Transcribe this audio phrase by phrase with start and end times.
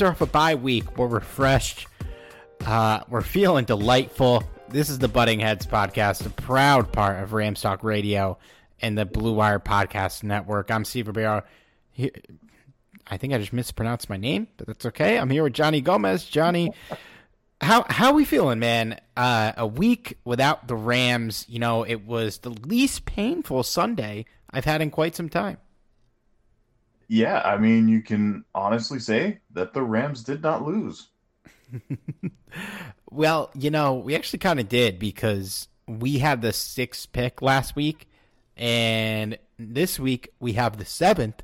[0.00, 0.96] Rams are off a bye week.
[0.96, 1.88] We're refreshed.
[2.64, 4.44] Uh, we're feeling delightful.
[4.68, 8.38] This is the Butting Heads podcast, a proud part of Rams Talk Radio
[8.80, 10.70] and the Blue Wire Podcast Network.
[10.70, 11.42] I'm Steve Ribeiro.
[13.08, 15.18] I think I just mispronounced my name, but that's okay.
[15.18, 16.24] I'm here with Johnny Gomez.
[16.24, 16.70] Johnny,
[17.60, 19.00] how how we feeling, man?
[19.16, 21.44] Uh, a week without the Rams.
[21.48, 25.56] You know, it was the least painful Sunday I've had in quite some time.
[27.08, 31.08] Yeah, I mean, you can honestly say that the Rams did not lose.
[33.10, 37.74] Well, you know, we actually kind of did because we had the sixth pick last
[37.74, 38.08] week,
[38.56, 41.42] and this week we have the seventh.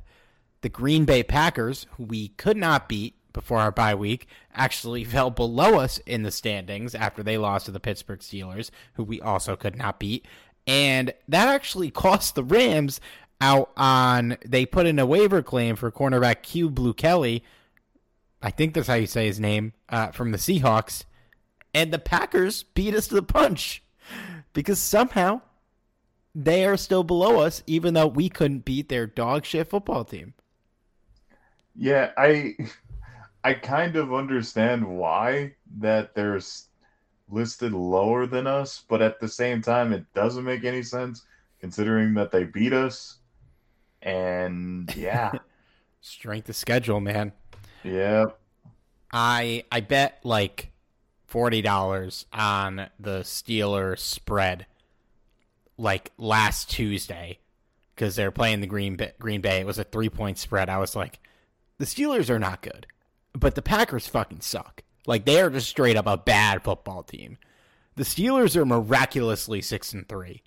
[0.60, 5.30] The Green Bay Packers, who we could not beat before our bye week, actually fell
[5.30, 9.56] below us in the standings after they lost to the Pittsburgh Steelers, who we also
[9.56, 10.26] could not beat.
[10.66, 13.00] And that actually cost the Rams
[13.40, 17.44] out on, they put in a waiver claim for cornerback Kyu Blu Kelly.
[18.42, 21.04] I think that's how you say his name, uh, from the Seahawks
[21.74, 23.82] and the Packers beat us to the punch
[24.52, 25.40] because somehow
[26.34, 30.34] they are still below us, even though we couldn't beat their dog shit football team.
[31.76, 32.56] Yeah, I
[33.42, 36.40] I kind of understand why that they're
[37.28, 41.24] listed lower than us, but at the same time, it doesn't make any sense
[41.60, 43.18] considering that they beat us.
[44.04, 45.32] And yeah,
[46.00, 47.32] Strength of schedule, man.
[47.82, 48.26] yeah,
[49.12, 50.70] I I bet like
[51.26, 54.66] forty dollars on the Steelers spread,
[55.78, 57.38] like last Tuesday,
[57.94, 59.60] because they're playing the Green Bay, Green Bay.
[59.60, 60.68] It was a three point spread.
[60.68, 61.18] I was like,
[61.78, 62.86] the Steelers are not good,
[63.32, 64.82] but the Packers fucking suck.
[65.06, 67.38] Like they are just straight up a bad football team.
[67.96, 70.42] The Steelers are miraculously six and three,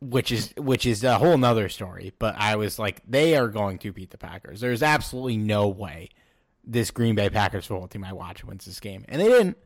[0.00, 2.12] which is which is a whole nother story.
[2.18, 4.60] But I was like, they are going to beat the Packers.
[4.60, 6.10] There's absolutely no way
[6.64, 9.56] this Green Bay Packers football team I watch wins this game, and they didn't.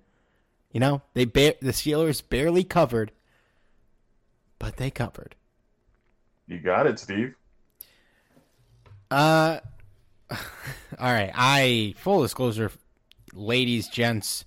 [0.72, 3.10] You know, they ba- the Steelers barely covered,
[4.60, 5.34] but they covered.
[6.47, 7.34] you got it, Steve.
[9.10, 9.58] Uh,
[10.30, 10.38] all
[11.00, 11.32] right.
[11.34, 12.70] I full disclosure,
[13.34, 14.44] ladies, gents.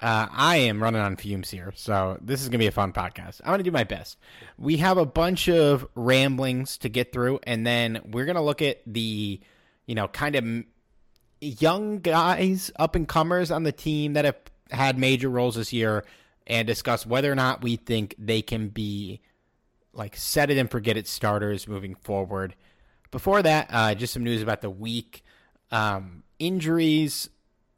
[0.00, 3.40] Uh, I am running on fumes here, so this is gonna be a fun podcast.
[3.44, 4.18] I'm gonna do my best.
[4.56, 8.78] We have a bunch of ramblings to get through, and then we're gonna look at
[8.86, 9.40] the,
[9.86, 10.64] you know, kind of
[11.40, 14.38] young guys, up and comers on the team that have
[14.70, 16.04] had major roles this year,
[16.46, 19.20] and discuss whether or not we think they can be
[19.92, 22.54] like set it and forget it starters moving forward.
[23.10, 25.22] Before that, uh, just some news about the week.
[25.70, 27.28] Um, injuries.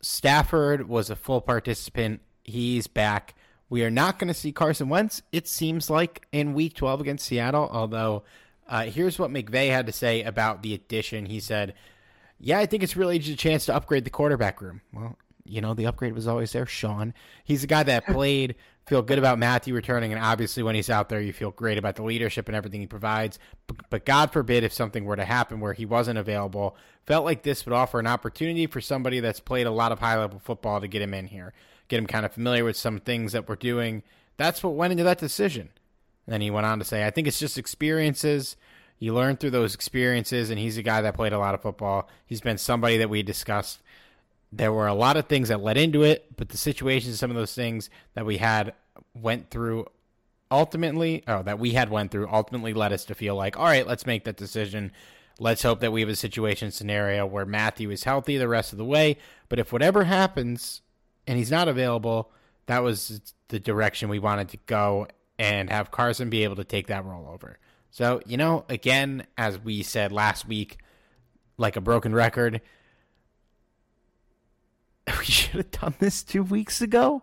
[0.02, 2.20] Stafford was a full participant.
[2.44, 3.34] He's back.
[3.70, 7.24] We are not going to see Carson Wentz, it seems like, in week 12 against
[7.24, 7.70] Seattle.
[7.72, 8.24] Although,
[8.68, 11.26] uh, here's what McVay had to say about the addition.
[11.26, 11.74] He said,
[12.38, 14.82] Yeah, I think it's really just a chance to upgrade the quarterback room.
[14.92, 17.14] Well, you know, the upgrade was always there, Sean.
[17.44, 21.08] He's a guy that played, feel good about Matthew returning, and obviously when he's out
[21.08, 23.38] there, you feel great about the leadership and everything he provides.
[23.66, 26.76] But, but God forbid if something were to happen where he wasn't available,
[27.06, 30.18] felt like this would offer an opportunity for somebody that's played a lot of high
[30.18, 31.52] level football to get him in here,
[31.88, 34.02] get him kind of familiar with some things that we're doing.
[34.36, 35.70] That's what went into that decision.
[36.26, 38.56] And then he went on to say, I think it's just experiences.
[38.98, 42.08] You learn through those experiences, and he's a guy that played a lot of football.
[42.24, 43.81] He's been somebody that we discussed.
[44.52, 47.36] There were a lot of things that led into it, but the situations, some of
[47.36, 48.74] those things that we had
[49.14, 49.86] went through
[50.50, 53.86] ultimately, oh, that we had went through ultimately led us to feel like, all right,
[53.86, 54.92] let's make that decision.
[55.38, 58.78] Let's hope that we have a situation scenario where Matthew is healthy the rest of
[58.78, 59.16] the way.
[59.48, 60.82] But if whatever happens
[61.26, 62.30] and he's not available,
[62.66, 65.06] that was the direction we wanted to go.
[65.42, 67.58] and have Carson be able to take that role over.
[67.90, 70.78] So, you know, again, as we said last week,
[71.58, 72.60] like a broken record,
[75.18, 77.22] we should have done this two weeks ago.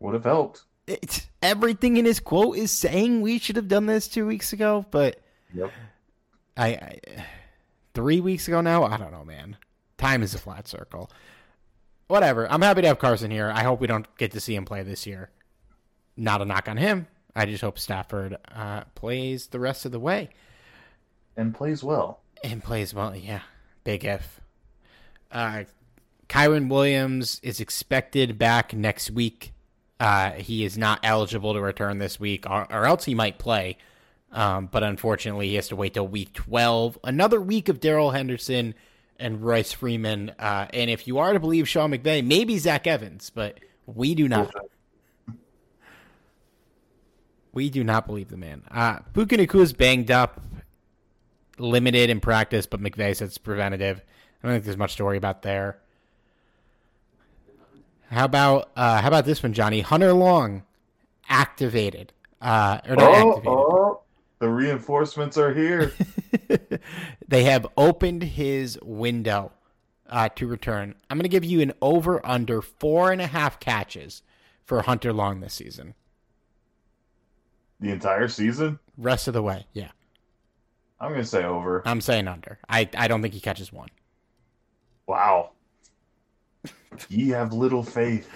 [0.00, 0.64] Would have helped.
[0.86, 4.84] It's, everything in his quote is saying we should have done this two weeks ago,
[4.90, 5.18] but
[5.54, 5.70] Yep.
[6.56, 6.98] I, I
[7.94, 8.84] three weeks ago now.
[8.84, 9.56] I don't know, man.
[9.96, 11.10] Time is a flat circle.
[12.08, 12.50] Whatever.
[12.50, 13.50] I'm happy to have Carson here.
[13.54, 15.30] I hope we don't get to see him play this year.
[16.16, 17.06] Not a knock on him.
[17.34, 20.30] I just hope Stafford uh, plays the rest of the way
[21.36, 22.20] And plays well.
[22.44, 23.16] and plays well.
[23.16, 23.40] Yeah,
[23.84, 24.40] big if.
[25.32, 25.64] Uh,
[26.28, 29.52] Kyren Williams is expected back next week.
[30.00, 33.78] Uh, he is not eligible to return this week, or, or else he might play.
[34.32, 36.98] Um, but unfortunately, he has to wait till week 12.
[37.04, 38.74] Another week of Darrell Henderson
[39.18, 40.32] and Royce Freeman.
[40.38, 44.28] Uh, and if you are to believe Sean McVay, maybe Zach Evans, but we do
[44.28, 44.52] not.
[47.52, 48.62] We do not believe the man.
[48.68, 50.42] Uh, Puka is banged up,
[51.56, 54.02] limited in practice, but McVay says it's preventative.
[54.42, 55.78] I don't think there's much to worry about there.
[58.14, 59.80] How about uh, how about this one, Johnny?
[59.80, 60.62] Hunter Long
[61.28, 62.12] activated.
[62.40, 63.46] Uh, or not Oh, activated.
[63.48, 64.00] oh,
[64.38, 65.92] the reinforcements are here.
[67.28, 69.50] they have opened his window
[70.08, 70.94] uh, to return.
[71.10, 74.22] I'm going to give you an over under four and a half catches
[74.64, 75.94] for Hunter Long this season.
[77.80, 78.78] the entire season?
[78.96, 79.90] Rest of the way, yeah.
[81.00, 81.82] I'm going to say over.
[81.84, 82.58] I'm saying under.
[82.68, 83.88] I, I don't think he catches one.
[85.06, 85.50] Wow.
[87.08, 88.28] Ye have little faith.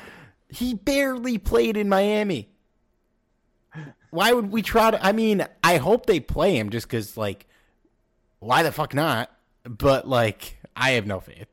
[0.49, 2.51] He barely played in Miami.
[4.11, 5.05] Why would we try to?
[5.05, 7.47] I mean, I hope they play him just because, like,
[8.39, 9.31] why the fuck not?
[9.65, 11.49] But, like, I have no faith.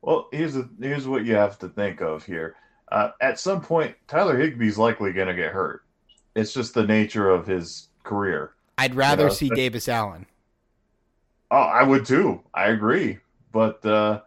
[0.00, 2.56] Well, here's a, here's what you have to think of here.
[2.90, 5.84] Uh, at some point, Tyler Higbee's likely going to get hurt.
[6.34, 8.52] It's just the nature of his career.
[8.78, 10.26] I'd rather Yeah, see Davis Allen.
[11.50, 12.40] Oh, I would too.
[12.54, 13.18] I agree.
[13.52, 14.22] But uh,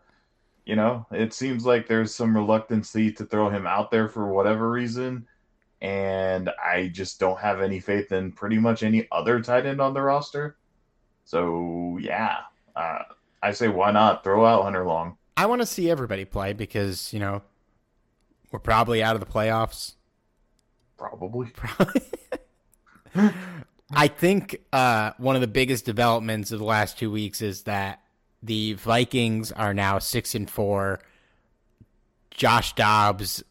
[0.65, 4.69] you know, it seems like there's some reluctancy to throw him out there for whatever
[4.69, 5.27] reason.
[5.81, 9.94] And I just don't have any faith in pretty much any other tight end on
[9.94, 10.57] the roster.
[11.25, 12.38] So yeah.
[12.75, 13.00] Uh,
[13.44, 15.17] I say why not throw out Hunter Long?
[15.38, 17.44] I want to see everybody play because, you know,
[18.51, 19.94] we're probably out of the playoffs.
[20.97, 21.51] Probably.
[23.91, 28.01] I think uh, one of the biggest developments of the last two weeks is that
[28.45, 31.00] the Vikings are now six and four.
[32.31, 33.44] Josh Dobbs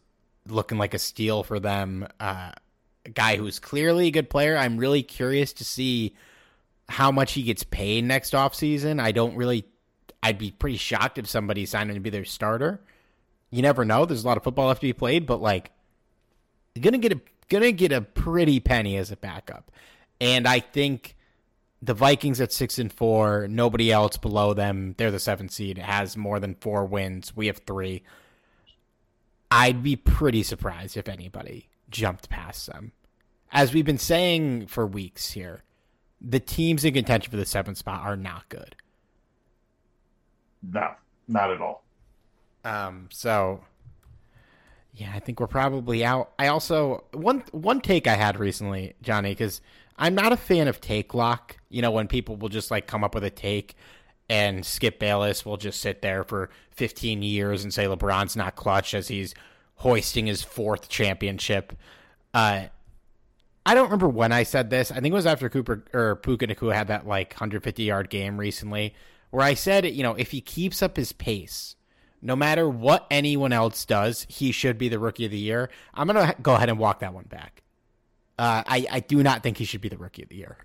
[0.46, 2.06] looking like a steal for them.
[2.20, 2.52] Uh,
[3.04, 4.56] a guy who's clearly a good player.
[4.56, 6.14] I'm really curious to see
[6.88, 9.00] how much he gets paid next offseason.
[9.00, 9.64] I don't really.
[10.22, 12.80] I'd be pretty shocked if somebody signed him to be their starter.
[13.50, 14.04] You never know.
[14.06, 15.70] There's a lot of football left to be played, but like,
[16.80, 19.70] gonna get a gonna get a pretty penny as a backup.
[20.20, 21.16] And I think
[21.84, 24.94] the Vikings at six and four, nobody else below them.
[24.96, 25.76] They're the seventh seed.
[25.76, 27.36] Has more than four wins.
[27.36, 28.02] We have three.
[29.50, 32.92] I'd be pretty surprised if anybody jumped past them.
[33.52, 35.62] As we've been saying for weeks here,
[36.20, 38.76] the teams in contention for the seventh spot are not good.
[40.62, 40.92] No,
[41.28, 41.84] not at all.
[42.64, 43.60] Um, so
[44.94, 46.32] yeah, I think we're probably out.
[46.38, 49.60] I also one one take I had recently, Johnny, because
[49.96, 51.56] I'm not a fan of take lock.
[51.68, 53.74] You know, when people will just like come up with a take
[54.28, 58.94] and Skip Bayless will just sit there for 15 years and say LeBron's not clutch
[58.94, 59.34] as he's
[59.76, 61.76] hoisting his fourth championship.
[62.32, 62.64] Uh,
[63.66, 64.90] I don't remember when I said this.
[64.90, 68.38] I think it was after Cooper or Puka Nacua had that like 150 yard game
[68.38, 68.94] recently,
[69.30, 71.76] where I said, you know, if he keeps up his pace,
[72.20, 75.70] no matter what anyone else does, he should be the rookie of the year.
[75.92, 77.62] I'm gonna go ahead and walk that one back.
[78.38, 80.58] Uh, I I do not think he should be the rookie of the year.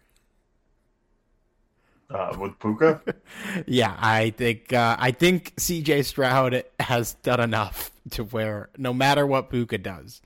[2.09, 3.01] Uh, with Puka,
[3.67, 6.01] Yeah, I think uh, I think C.J.
[6.03, 10.19] Stroud has done enough to where no matter what Puka does,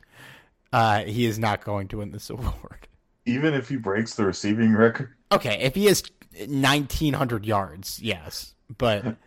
[0.72, 2.88] uh, he is not going to win this award.
[3.26, 6.04] even if he breaks the receiving record, Okay, if he has
[6.48, 9.18] 1900 yards, yes, but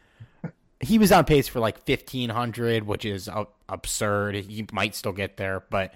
[0.80, 3.28] he was on pace for like 1500, which is
[3.68, 4.34] absurd.
[4.34, 5.92] He might still get there, but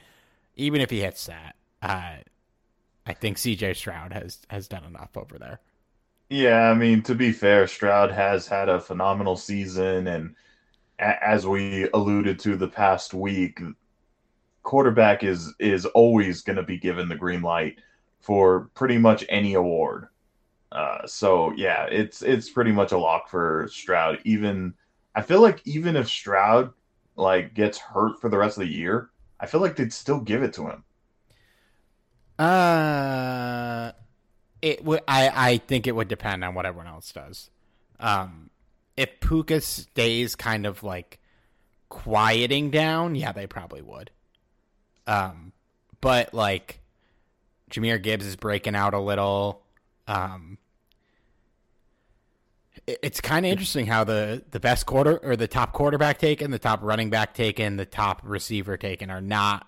[0.57, 2.17] even if he hits that, uh,
[3.07, 5.61] I think CJ Stroud has has done enough over there.
[6.29, 10.35] Yeah, I mean, to be fair, Stroud has had a phenomenal season, and
[11.01, 13.61] a- as we alluded to the past week,
[14.63, 17.79] quarterback is is always going to be given the green light
[18.21, 20.09] for pretty much any award.
[20.73, 24.21] Uh, so yeah, it's it's pretty much a lock for Stroud.
[24.25, 24.75] Even
[25.15, 26.73] I feel like even if Stroud
[27.17, 29.11] like gets hurt for the rest of the year,
[29.41, 30.85] I feel like they'd still give it to him.
[32.41, 33.93] Uh,
[34.63, 35.03] it would.
[35.07, 37.51] I I think it would depend on what everyone else does.
[37.99, 38.49] Um,
[38.97, 41.21] if Puka stays kind of like
[41.91, 44.11] quieting down, yeah, they probably would.
[45.07, 45.53] Um,
[46.01, 46.81] but like
[47.71, 49.63] Jahmyr Gibbs is breaking out a little.
[50.09, 50.57] Um,
[52.87, 56.59] it's kind of interesting how the the best quarter or the top quarterback taken, the
[56.59, 59.67] top running back taken, the top receiver taken are not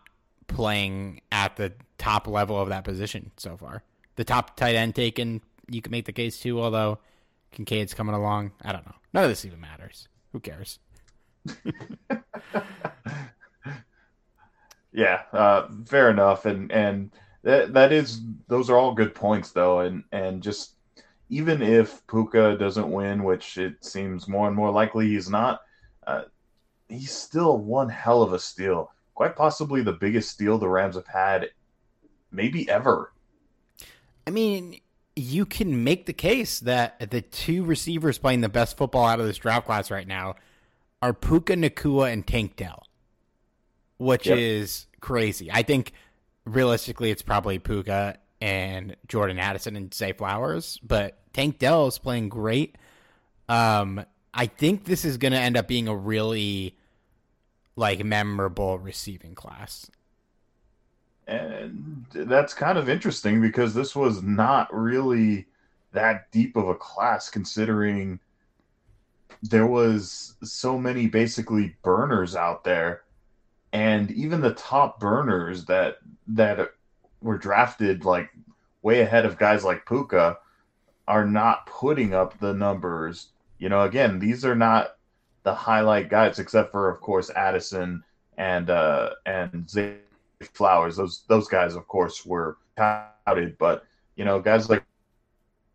[0.54, 3.82] playing at the top level of that position so far.
[4.16, 6.98] The top tight end taken, you can make the case too, although
[7.52, 8.52] Kincaid's coming along.
[8.62, 8.94] I don't know.
[9.12, 10.08] None of this even matters.
[10.32, 10.78] Who cares?
[14.92, 16.46] yeah, uh, fair enough.
[16.46, 17.10] And and
[17.42, 19.80] that that is those are all good points though.
[19.80, 20.74] And and just
[21.28, 25.60] even if Puka doesn't win, which it seems more and more likely he's not,
[26.06, 26.22] uh,
[26.88, 28.92] he's still one hell of a steal.
[29.22, 31.50] Quite possibly the biggest steal the Rams have had,
[32.32, 33.12] maybe ever.
[34.26, 34.80] I mean,
[35.14, 39.26] you can make the case that the two receivers playing the best football out of
[39.26, 40.34] this draft class right now
[41.00, 42.82] are Puka Nacua and Tank Dell,
[43.98, 44.38] which yep.
[44.38, 45.52] is crazy.
[45.52, 45.92] I think
[46.44, 52.28] realistically it's probably Puka and Jordan Addison and Zay Flowers, but Tank Dell is playing
[52.28, 52.74] great.
[53.48, 56.76] Um, I think this is going to end up being a really
[57.76, 59.90] like memorable receiving class.
[61.26, 65.46] And that's kind of interesting because this was not really
[65.92, 68.18] that deep of a class considering
[69.42, 73.02] there was so many basically burners out there
[73.72, 75.98] and even the top burners that
[76.28, 76.72] that
[77.20, 78.30] were drafted like
[78.82, 80.38] way ahead of guys like Puka
[81.08, 83.28] are not putting up the numbers.
[83.58, 84.96] You know, again, these are not
[85.42, 88.04] the highlight guys, except for of course Addison
[88.38, 89.96] and uh, and Zay
[90.40, 90.96] Flowers.
[90.96, 93.84] Those those guys, of course, were touted, but
[94.16, 94.84] you know, guys like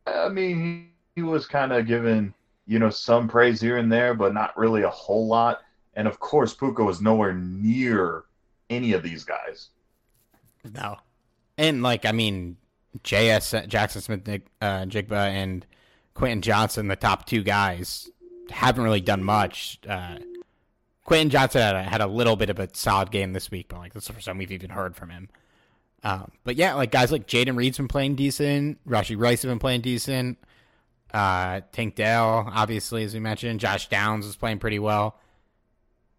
[0.06, 2.34] I mean, he, he was kind of given
[2.66, 5.62] you know some praise here and there, but not really a whole lot.
[5.96, 8.26] And of course, Puka was nowhere near
[8.70, 9.70] any of these guys.
[10.74, 10.98] No,
[11.58, 12.58] and like I mean,
[13.04, 13.54] J.S.
[13.68, 14.28] Jackson Smith,
[14.62, 15.66] uh, Jigba, and
[16.14, 18.10] Quentin Johnston, the top two guys,
[18.52, 19.80] haven't really done much.
[19.88, 20.18] Uh,
[21.04, 23.80] Quentin Johnston had a, had a, little bit of a solid game this week, but
[23.80, 25.30] like this is the first time we've even heard from him.
[26.04, 28.86] Um, but yeah, like guys like Jayden Reed's been playing decent.
[28.88, 30.38] Rashee Rice has been playing decent.
[31.14, 33.60] Uh, Tank Dell, obviously, as we mentioned.
[33.60, 35.18] Josh Downs is playing pretty well.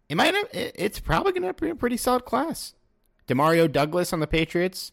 [0.09, 2.73] It might have, it's probably going to be a pretty solid class.
[3.27, 4.91] Demario Douglas on the Patriots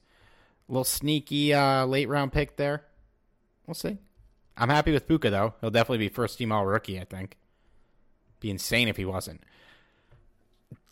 [0.69, 2.85] a little sneaky uh, late round pick there.
[3.67, 3.99] We'll see.
[4.57, 5.55] I'm happy with Puka though.
[5.61, 7.01] He'll definitely be first team all rookie.
[7.01, 7.37] I think.
[8.41, 9.43] Be insane if he wasn't.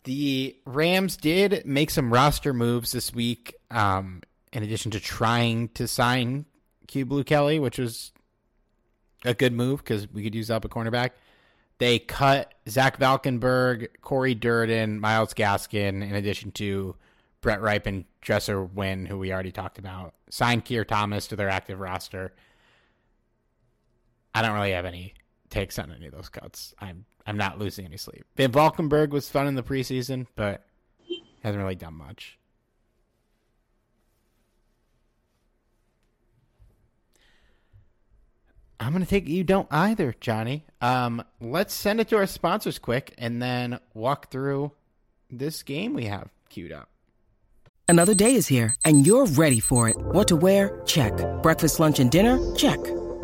[0.03, 3.55] The Rams did make some roster moves this week.
[3.71, 4.21] Um,
[4.55, 6.45] in addition to trying to sign
[6.87, 8.13] Kyu Blu Kelly, which was
[9.25, 11.11] a good move because we could use up a cornerback.
[11.77, 16.95] They cut Zach Valkenburg, Cory Durden, Myles Gaskin, in addition to
[17.41, 20.13] Brett Ripe and Dresser Winn, who we already talked about.
[20.29, 22.33] Signed Keir Thomas to their active roster.
[24.35, 25.13] I don't really have any
[25.49, 26.75] takes on any of those cuts.
[26.79, 28.25] I'm I'm not losing any sleep.
[28.35, 30.65] Van Valkenburg was fun in the preseason, but
[31.41, 32.37] hasn't really done much.
[38.77, 40.65] I'm gonna take you don't either, Johnny.
[40.81, 44.73] Um, let's send it to our sponsors quick, and then walk through
[45.31, 46.89] this game we have queued up.
[47.87, 49.95] Another day is here, and you're ready for it.
[49.97, 50.81] What to wear?
[50.85, 51.13] Check.
[51.41, 52.37] Breakfast, lunch, and dinner?
[52.55, 52.79] Check.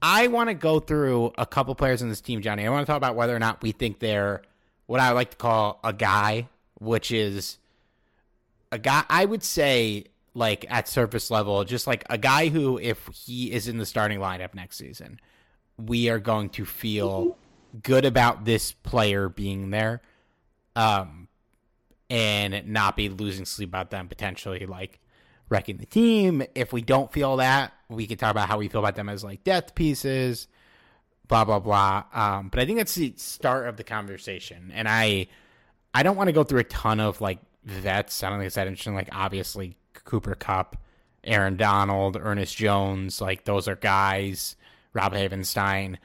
[0.00, 2.66] I want to go through a couple players in this team, Johnny.
[2.66, 4.42] I want to talk about whether or not we think they're
[4.86, 7.58] what I like to call a guy, which is
[8.70, 13.08] a guy I would say like at surface level, just like a guy who if
[13.12, 15.20] he is in the starting lineup next season,
[15.76, 17.36] we are going to feel
[17.82, 20.00] good about this player being there
[20.76, 21.28] um,
[22.08, 25.00] and not be losing sleep about them potentially like
[25.48, 26.42] wrecking the team.
[26.54, 29.24] If we don't feel that, we can talk about how we feel about them as
[29.24, 30.48] like death pieces,
[31.26, 32.04] blah blah blah.
[32.12, 35.28] Um, but I think that's the start of the conversation, and I
[35.94, 38.22] I don't want to go through a ton of like vets.
[38.22, 38.94] I don't think it's that interesting.
[38.94, 40.76] Like obviously Cooper Kupp
[41.24, 44.56] Aaron Donald, Ernest Jones, like those are guys,
[44.92, 45.96] Rob Havenstein.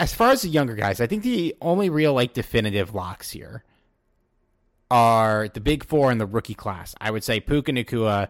[0.00, 3.64] As far as the younger guys, I think the only real like definitive locks here
[4.90, 6.94] are the big four in the rookie class.
[7.00, 8.28] I would say Puka Nacua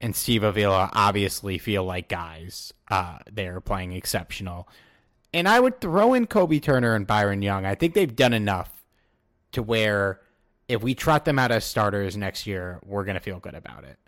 [0.00, 2.72] and Steve Avila obviously feel like guys.
[2.90, 4.68] Uh, they're playing exceptional.
[5.32, 7.66] And I would throw in Kobe Turner and Byron Young.
[7.66, 8.84] I think they've done enough
[9.52, 10.20] to where
[10.68, 13.84] if we trot them out as starters next year, we're going to feel good about
[13.84, 13.98] it.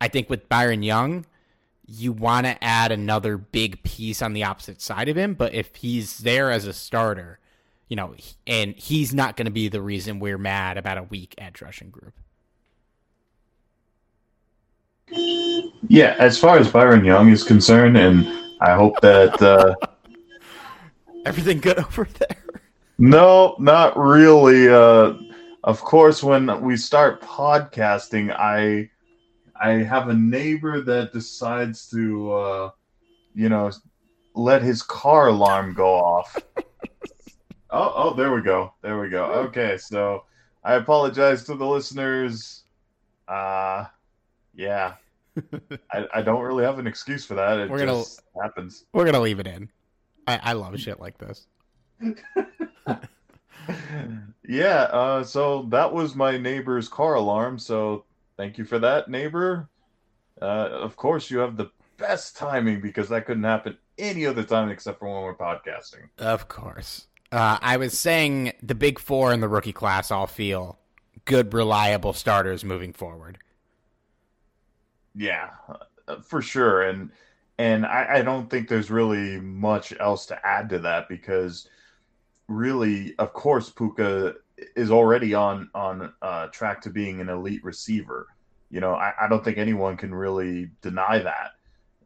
[0.00, 1.26] I think with Byron Young,
[1.86, 5.74] you want to add another big piece on the opposite side of him, but if
[5.76, 7.38] he's there as a starter,
[7.88, 8.14] you know,
[8.46, 11.90] and he's not going to be the reason we're mad about a weak edge rushing
[11.90, 12.14] group.
[15.88, 18.26] Yeah, as far as Byron Young is concerned, and
[18.60, 19.74] I hope that uh,
[21.26, 22.44] everything good over there.
[22.98, 24.68] No, not really.
[24.68, 25.14] Uh,
[25.62, 28.90] of course, when we start podcasting, I
[29.60, 32.70] I have a neighbor that decides to, uh,
[33.34, 33.70] you know,
[34.34, 36.36] let his car alarm go off.
[37.70, 38.72] oh, oh, there we go.
[38.82, 39.24] There we go.
[39.24, 40.24] Okay, so
[40.64, 42.64] I apologize to the listeners.
[43.28, 43.86] Uh,
[44.54, 44.94] yeah,
[45.92, 47.58] I, I don't really have an excuse for that.
[47.58, 48.02] It we're gonna,
[48.40, 48.84] happens.
[48.92, 49.68] We're gonna leave it in.
[50.26, 51.46] I, I love shit like this.
[54.48, 57.58] yeah, uh, so that was my neighbor's car alarm.
[57.58, 58.04] So
[58.36, 59.68] thank you for that, neighbor.
[60.40, 64.68] Uh, of course, you have the best timing because that couldn't happen any other time
[64.70, 66.08] except for when we're podcasting.
[66.18, 67.05] Of course.
[67.32, 70.78] Uh, I was saying the big four in the rookie class all feel
[71.24, 73.38] good, reliable starters moving forward.
[75.14, 75.50] Yeah,
[76.22, 76.82] for sure.
[76.82, 77.10] And
[77.58, 81.68] and I, I don't think there's really much else to add to that because
[82.48, 84.34] really, of course, Puka
[84.76, 88.28] is already on on uh, track to being an elite receiver.
[88.70, 91.52] You know, I, I don't think anyone can really deny that.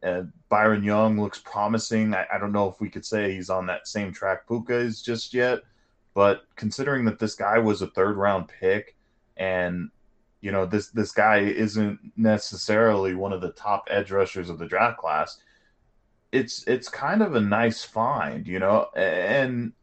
[0.03, 2.13] And Byron Young looks promising.
[2.13, 5.01] I, I, don't know if we could say he's on that same track Puka is
[5.01, 5.59] just yet,
[6.15, 8.95] but considering that this guy was a third round pick,
[9.37, 9.89] and
[10.41, 14.65] you know this this guy isn't necessarily one of the top edge rushers of the
[14.65, 15.37] draft class,
[16.31, 19.73] it's it's kind of a nice find, you know, and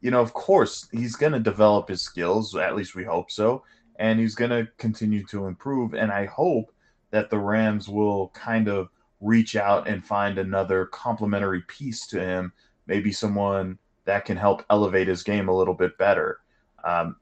[0.00, 2.54] you know, of course, he's going to develop his skills.
[2.54, 3.64] At least we hope so.
[3.96, 5.94] And he's going to continue to improve.
[5.94, 6.72] And I hope
[7.10, 8.88] that the Rams will kind of
[9.26, 12.52] reach out and find another complementary piece to him,
[12.86, 16.38] maybe someone that can help elevate his game a little bit better.
[16.84, 17.16] Um,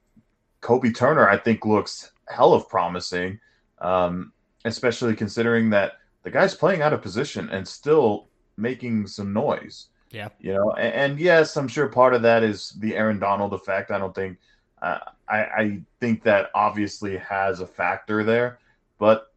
[0.61, 3.41] Kobe Turner, I think, looks hell of promising,
[3.81, 4.33] um,
[4.65, 9.87] especially considering that the guy's playing out of position and still making some noise.
[10.11, 10.29] Yeah.
[10.41, 13.91] You know, and, and, yes, I'm sure part of that is the Aaron Donald effect.
[13.91, 14.39] I don't think,
[14.81, 18.59] uh, I, I think that obviously has a factor there.
[18.99, 19.33] But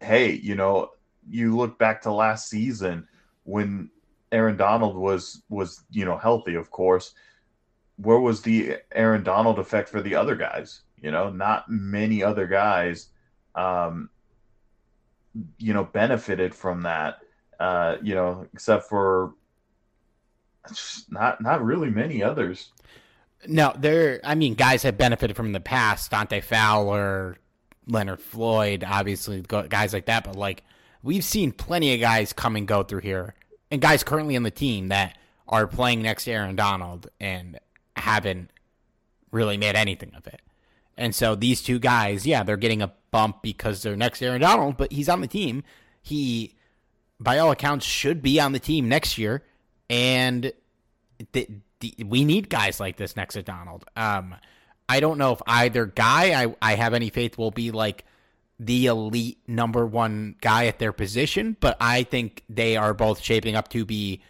[0.00, 0.90] hey, you know,
[1.28, 3.06] you look back to last season
[3.44, 3.90] when
[4.32, 7.14] Aaron Donald was was you know healthy, of course.
[7.96, 10.82] Where was the Aaron Donald effect for the other guys?
[11.00, 13.08] You know, not many other guys,
[13.54, 14.10] um,
[15.58, 17.18] you know, benefited from that.
[17.58, 19.34] Uh, you know, except for
[21.08, 22.72] not not really many others.
[23.46, 24.20] No, there.
[24.24, 26.10] I mean, guys have benefited from the past.
[26.10, 27.38] Dante Fowler,
[27.86, 30.24] Leonard Floyd, obviously guys like that.
[30.24, 30.64] But like
[31.06, 33.34] we've seen plenty of guys come and go through here,
[33.70, 35.16] and guys currently on the team that
[35.48, 37.58] are playing next to Aaron Donald and
[37.96, 38.50] haven't
[39.30, 40.42] really made anything of it.
[40.96, 44.40] And so these two guys, yeah, they're getting a bump because they're next to Aaron
[44.40, 45.62] Donald, but he's on the team.
[46.02, 46.54] He,
[47.20, 49.42] by all accounts, should be on the team next year
[49.88, 50.52] and
[52.04, 53.84] we need guys like this next to Donald.
[53.96, 54.34] Um,
[54.88, 58.04] I don't know if either guy I, I have any faith will be like
[58.58, 63.54] the elite number one guy at their position, but I think they are both shaping
[63.54, 64.22] up to be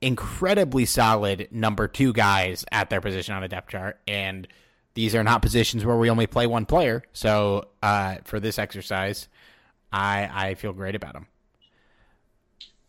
[0.00, 4.00] incredibly solid number two guys at their position on a depth chart.
[4.06, 4.48] And
[4.94, 7.02] these are not positions where we only play one player.
[7.12, 9.28] So uh, for this exercise,
[9.92, 11.26] I I feel great about them.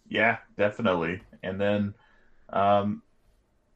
[0.07, 1.21] Yeah, definitely.
[1.43, 1.93] And then,
[2.49, 3.01] um,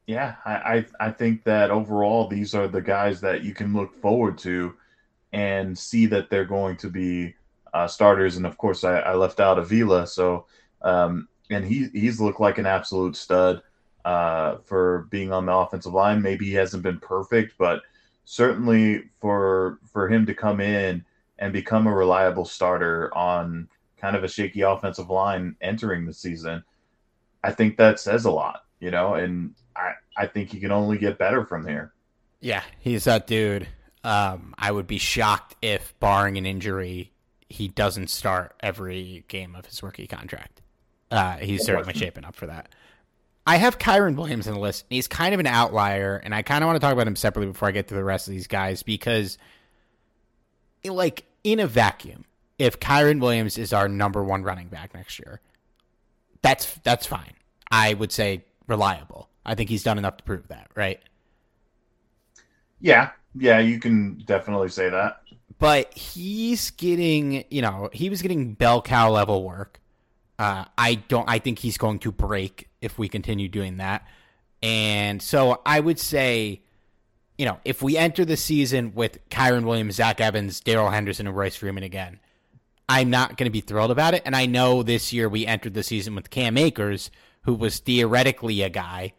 [0.06, 4.00] yeah, I, I, I think that overall these are the guys that you can look
[4.00, 4.74] forward to
[5.32, 7.34] and see that they're going to be
[7.72, 8.36] uh, starters.
[8.36, 10.46] And of course, I, I left out Avila, so
[10.82, 13.62] um, and he he's looked like an absolute stud
[14.04, 16.22] uh, for being on the offensive line.
[16.22, 17.82] Maybe he hasn't been perfect, but
[18.24, 21.04] certainly for for him to come in
[21.38, 26.62] and become a reliable starter on kind of a shaky offensive line entering the season,
[27.42, 30.98] I think that says a lot, you know, and I, I think he can only
[30.98, 31.92] get better from here.
[32.40, 33.68] Yeah, he's that dude.
[34.02, 37.12] Um, I would be shocked if, barring an injury,
[37.48, 40.62] he doesn't start every game of his rookie contract.
[41.10, 42.68] Uh, he's certainly shaping up for that.
[43.46, 44.84] I have Kyren Williams on the list.
[44.88, 47.50] He's kind of an outlier, and I kind of want to talk about him separately
[47.50, 49.38] before I get to the rest of these guys because,
[50.84, 52.24] like, in a vacuum,
[52.58, 55.40] if Kyren Williams is our number one running back next year,
[56.42, 57.32] that's that's fine.
[57.70, 59.28] I would say reliable.
[59.44, 61.00] I think he's done enough to prove that, right?
[62.80, 65.22] Yeah, yeah, you can definitely say that.
[65.58, 69.78] But he's getting, you know, he was getting bell cow level work.
[70.38, 71.28] Uh, I don't.
[71.28, 74.06] I think he's going to break if we continue doing that.
[74.62, 76.62] And so I would say,
[77.36, 81.36] you know, if we enter the season with Kyren Williams, Zach Evans, Darrell Henderson, and
[81.36, 82.20] Royce Freeman again,
[82.88, 84.22] I'm not going to be thrilled about it.
[84.24, 87.10] And I know this year we entered the season with Cam Akers,
[87.42, 89.12] who was theoretically a guy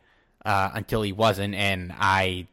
[0.46, 2.48] uh, until he wasn't, and I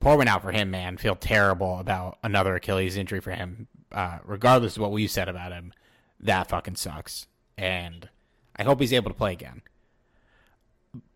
[0.00, 0.96] pour one out for him, man.
[0.96, 3.68] Feel terrible about another Achilles injury for him.
[3.92, 5.72] Uh, regardless of what we said about him,
[6.20, 7.26] that fucking sucks.
[7.58, 8.08] And
[8.56, 9.62] I hope he's able to play again.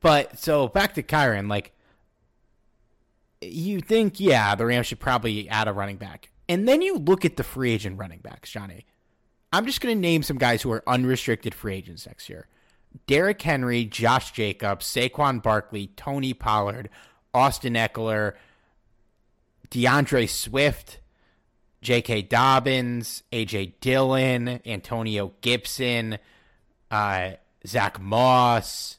[0.01, 1.73] But so back to Kyren, like
[3.41, 6.31] you think, yeah, the Rams should probably add a running back.
[6.49, 8.87] And then you look at the free agent running backs, Johnny.
[9.53, 12.49] I'm just going to name some guys who are unrestricted free agents next year.
[13.07, 16.91] Derrick Henry, Josh Jacobs, Saquon Barkley, Tony Pollard,
[17.33, 18.35] Austin Ekeler,
[19.75, 21.01] D'Andre Swift,
[21.83, 22.23] J.K.
[22.23, 23.75] Dobbins, A.J.
[23.81, 26.19] Dillon, Antonio Gibson,
[26.93, 27.31] uh,
[27.67, 28.99] Zach Moss,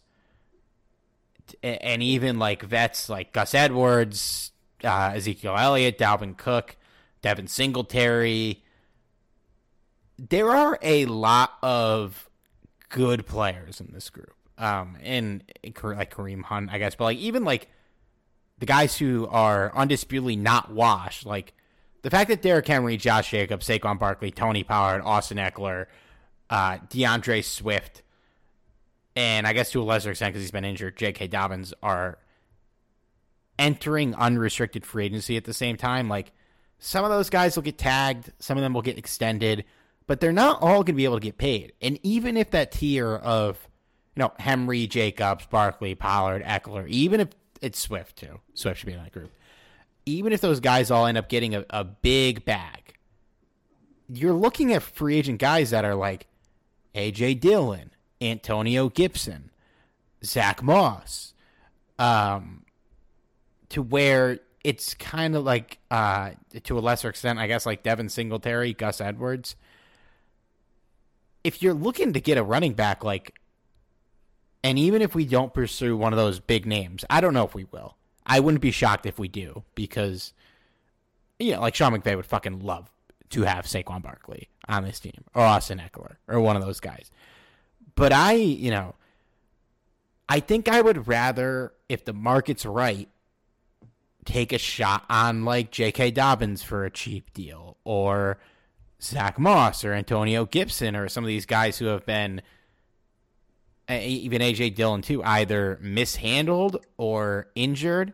[1.64, 4.52] and even like vets like Gus Edwards,
[4.84, 6.76] uh, Ezekiel Elliott, Dalvin Cook,
[7.22, 8.62] Devin Singletary.
[10.20, 12.30] There are a lot of
[12.90, 14.34] good players in this group.
[14.58, 17.70] Um, and like Kareem Hunt, I guess, but like even like
[18.60, 21.54] the guys who are undisputedly not washed, like
[22.02, 25.88] the fact that Derrick Henry, Josh Jacobs, Saquon Barkley, Tony Pollard, Austin Ekeler,
[26.50, 28.04] uh, D'Andre Swift,
[29.16, 31.28] and I guess to a lesser extent because he's been injured, J.K.
[31.28, 32.18] Dobbins are
[33.58, 36.10] entering unrestricted free agency at the same time.
[36.10, 36.34] Like
[36.80, 39.64] some of those guys will get tagged, some of them will get extended,
[40.08, 41.74] but they're not all going to be able to get paid.
[41.82, 43.58] And even if that tier of,
[44.16, 47.30] you know, Henry, Jacobs, Barkley, Pollard, Ekeler, even if
[47.66, 49.32] it's Swift too, Swift should be in that group.
[50.06, 52.94] Even if those guys all end up getting a, a big bag,
[54.08, 56.28] you're looking at free agent guys that are like
[56.94, 57.90] AJ Dillon,
[58.22, 59.50] Antonio Gibson,
[60.24, 61.34] Zach Moss,
[61.98, 62.66] um,
[63.70, 66.32] to where it's kind of like, uh,
[66.64, 69.56] to a lesser extent, I guess, like Devin Singletary, Gus Edwards.
[71.44, 73.34] If you're looking to get a running back, like,
[74.66, 77.54] and even if we don't pursue one of those big names, I don't know if
[77.54, 77.98] we will.
[78.26, 80.34] I wouldn't be shocked if we do because,
[81.38, 82.92] you know, like Sean McVay would fucking love
[83.30, 87.12] to have Saquon Barkley on this team or Austin Ekeler or one of those guys.
[87.94, 88.96] But I, you know,
[90.28, 93.08] I think I would rather, if the market's right,
[94.26, 96.10] take a shot on like J.K.
[96.10, 98.40] Dobbins for a cheap deal or
[99.00, 102.42] Zach Moss or Antonio Gibson or some of these guys who have been
[103.90, 108.14] even AJ Dillon too, either mishandled or injured,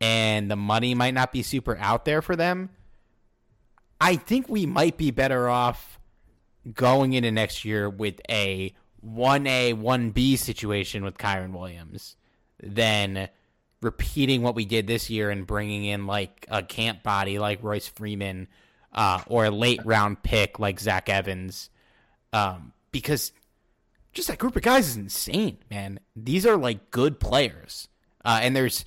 [0.00, 2.70] and the money might not be super out there for them.
[4.00, 6.00] I think we might be better off
[6.72, 12.16] going into next year with a 1A, 1B situation with Kyren Williams
[12.62, 13.28] than
[13.80, 17.88] repeating what we did this year and bringing in like a camp body like Royce
[17.88, 18.48] Freeman
[18.92, 21.70] uh, or a late round pick like Zach Evans.
[22.32, 23.32] Um, because
[24.12, 26.00] just that group of guys is insane, man.
[26.14, 27.88] These are like good players.
[28.24, 28.84] Uh, and there's,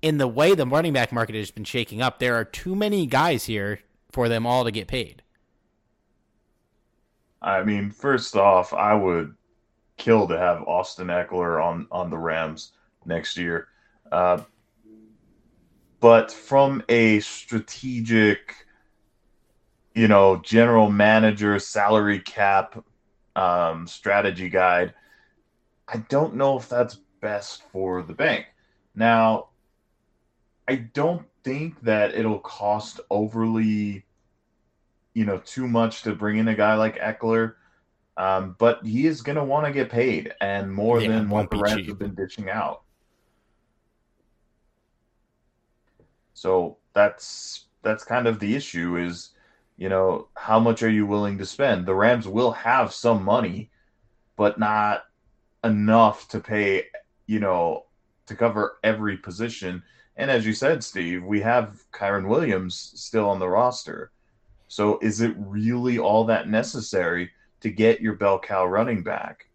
[0.00, 3.06] in the way the running back market has been shaking up, there are too many
[3.06, 3.80] guys here
[4.10, 5.22] for them all to get paid.
[7.42, 9.34] I mean, first off, I would
[9.96, 12.72] kill to have Austin Ekeler on on the Rams
[13.04, 13.68] next year.
[14.12, 14.42] Uh,
[16.00, 18.66] but from a strategic,
[19.94, 22.82] you know, general manager salary cap
[23.40, 24.92] um, strategy guide,
[25.88, 28.46] I don't know if that's best for the bank.
[28.94, 29.48] Now,
[30.68, 34.04] I don't think that it'll cost overly,
[35.14, 37.54] you know, too much to bring in a guy like Ekeler.
[38.16, 41.50] Um, but he is going to want to get paid and more yeah, than what
[41.50, 42.82] the Rams have been ditching out.
[46.34, 49.30] So that's that's kind of the issue is,
[49.80, 51.86] you know, how much are you willing to spend?
[51.86, 53.70] The Rams will have some money,
[54.36, 55.04] but not
[55.64, 56.84] enough to pay,
[57.26, 57.86] you know,
[58.26, 59.82] to cover every position.
[60.16, 64.12] And as you said, Steve, we have Kyren Williams still on the roster.
[64.68, 67.30] So is it really all that necessary
[67.62, 69.48] to get your bell cow running back?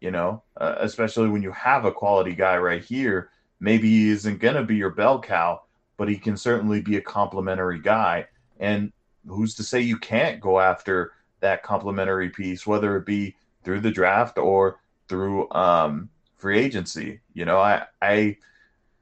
[0.00, 3.30] You know, uh, especially when you have a quality guy right here.
[3.58, 5.62] Maybe he isn't going to be your bell cow,
[5.96, 8.26] but he can certainly be a complimentary guy.
[8.60, 8.92] And
[9.26, 13.34] who's to say you can't go after that complimentary piece, whether it be
[13.64, 17.20] through the draft or through um, free agency?
[17.34, 18.36] You know, I, I,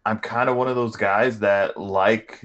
[0.04, 2.44] I'm kind of one of those guys that like,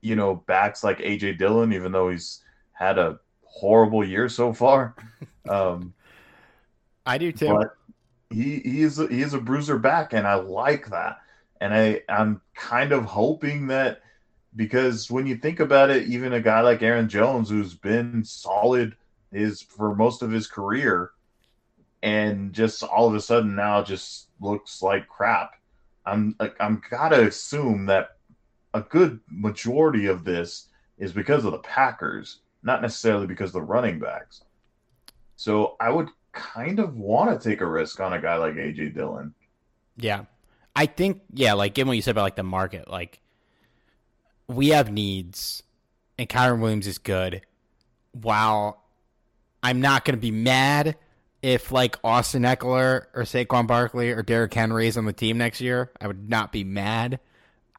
[0.00, 2.40] you know, backs like AJ Dillon, even though he's
[2.72, 4.94] had a horrible year so far.
[5.46, 5.92] Um,
[7.04, 7.48] I do too.
[7.48, 7.76] But
[8.30, 11.20] he he is a, he is a bruiser back, and I like that.
[11.60, 14.00] And I I'm kind of hoping that
[14.56, 18.96] because when you think about it, even a guy like Aaron Jones, who's been solid
[19.32, 21.10] is for most of his career,
[22.02, 25.54] and just all of a sudden now just looks like crap.
[26.06, 28.16] I'm like I'm gotta assume that
[28.74, 33.62] a good majority of this is because of the Packers, not necessarily because of the
[33.62, 34.42] running backs.
[35.36, 38.94] So I would kind of want to take a risk on a guy like AJ
[38.94, 39.34] Dillon.
[39.96, 40.24] Yeah.
[40.76, 43.20] I think yeah, like given what you said about like the market, like
[44.48, 45.62] we have needs
[46.18, 47.42] and Kyren Williams is good.
[48.12, 48.82] While
[49.62, 50.96] I'm not gonna be mad
[51.42, 55.60] if like Austin Ekeler or Saquon Barkley or Derrick Henry is on the team next
[55.60, 57.20] year, I would not be mad.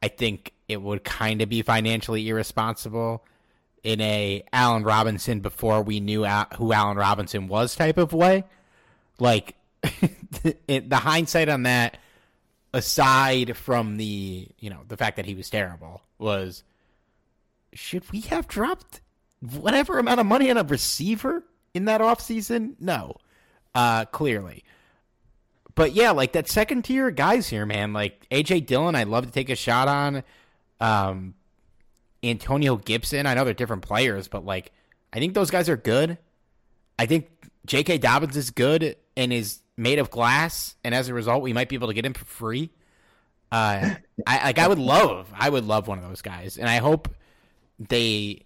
[0.00, 3.24] I think it would kind of be financially irresponsible
[3.82, 6.24] in a Allen Robinson before we knew
[6.56, 8.44] who Allen Robinson was type of way.
[9.18, 11.98] Like the hindsight on that,
[12.76, 16.62] aside from the you know the fact that he was terrible, was
[17.72, 19.00] should we have dropped
[19.40, 22.74] whatever amount of money on a receiver in that offseason?
[22.78, 23.16] No
[23.76, 24.64] uh, clearly.
[25.74, 27.92] But yeah, like that second tier guys here, man.
[27.92, 30.22] Like AJ Dillon, I'd love to take a shot on.
[30.80, 31.34] Um,
[32.22, 34.72] Antonio Gibson, I know they're different players, but like
[35.12, 36.16] I think those guys are good.
[36.98, 37.28] I think
[37.66, 37.98] J.K.
[37.98, 41.76] Dobbins is good and is made of glass, and as a result, we might be
[41.76, 42.70] able to get him for free.
[43.52, 43.94] Uh,
[44.26, 47.08] I like I would love, I would love one of those guys, and I hope
[47.78, 48.42] they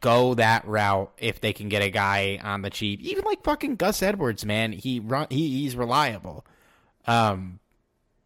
[0.00, 3.00] go that route if they can get a guy on the cheap.
[3.00, 6.44] Even like fucking Gus Edwards, man, he run he, he's reliable.
[7.06, 7.60] Um,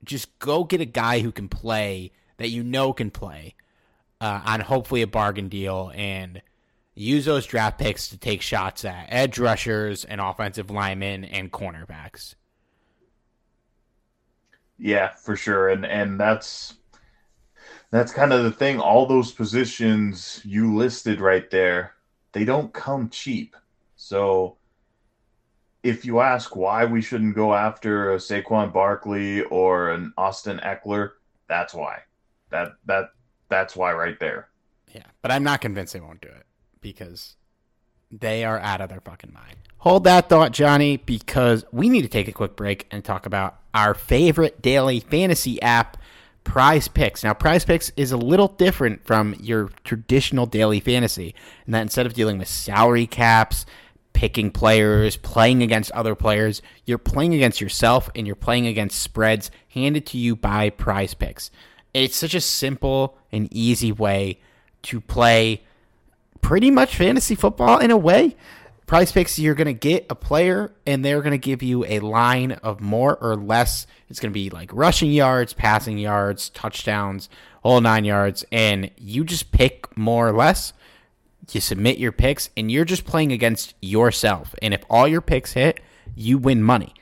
[0.04, 3.54] just go get a guy who can play that you know can play
[4.20, 6.42] uh, on hopefully a bargain deal and
[6.94, 12.34] use those draft picks to take shots at edge rushers and offensive linemen and cornerbacks.
[14.78, 16.74] Yeah, for sure, and and that's
[17.90, 18.80] that's kind of the thing.
[18.80, 21.94] All those positions you listed right there,
[22.32, 23.54] they don't come cheap.
[23.96, 24.56] So
[25.82, 31.12] if you ask why we shouldn't go after a Saquon Barkley or an Austin Ekeler,
[31.48, 32.00] that's why.
[32.50, 33.10] That that
[33.48, 34.48] that's why right there.
[34.92, 36.44] Yeah, but I'm not convinced they won't do it
[36.82, 37.36] because
[38.10, 39.56] they are out of their fucking mind.
[39.78, 43.58] Hold that thought, Johnny, because we need to take a quick break and talk about
[43.74, 45.96] our favorite daily fantasy app
[46.44, 47.24] Prize Picks.
[47.24, 51.34] Now, Prize Picks is a little different from your traditional daily fantasy
[51.66, 53.64] in that instead of dealing with salary caps,
[54.12, 59.50] picking players, playing against other players, you're playing against yourself and you're playing against spreads
[59.68, 61.50] handed to you by Prize Picks.
[61.94, 64.40] It's such a simple and easy way
[64.82, 65.62] to play
[66.42, 68.36] pretty much fantasy football in a way.
[68.86, 72.00] Price picks, you're going to get a player and they're going to give you a
[72.00, 73.86] line of more or less.
[74.10, 77.30] It's going to be like rushing yards, passing yards, touchdowns,
[77.62, 78.44] all nine yards.
[78.52, 80.74] And you just pick more or less.
[81.50, 84.54] You submit your picks and you're just playing against yourself.
[84.60, 85.80] And if all your picks hit,
[86.14, 86.92] you win money.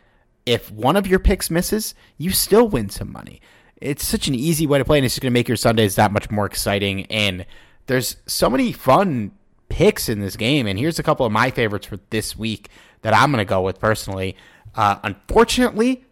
[0.47, 3.41] If one of your picks misses, you still win some money.
[3.81, 5.95] It's such an easy way to play, and it's just going to make your Sundays
[5.97, 7.07] that much more exciting.
[7.07, 7.47] And
[7.91, 9.33] there's so many fun
[9.69, 10.69] picks in this game.
[10.69, 12.69] And here's a couple of my favorites for this week
[13.03, 14.37] that I'm going to go with personally.
[14.77, 16.05] Uh, unfortunately,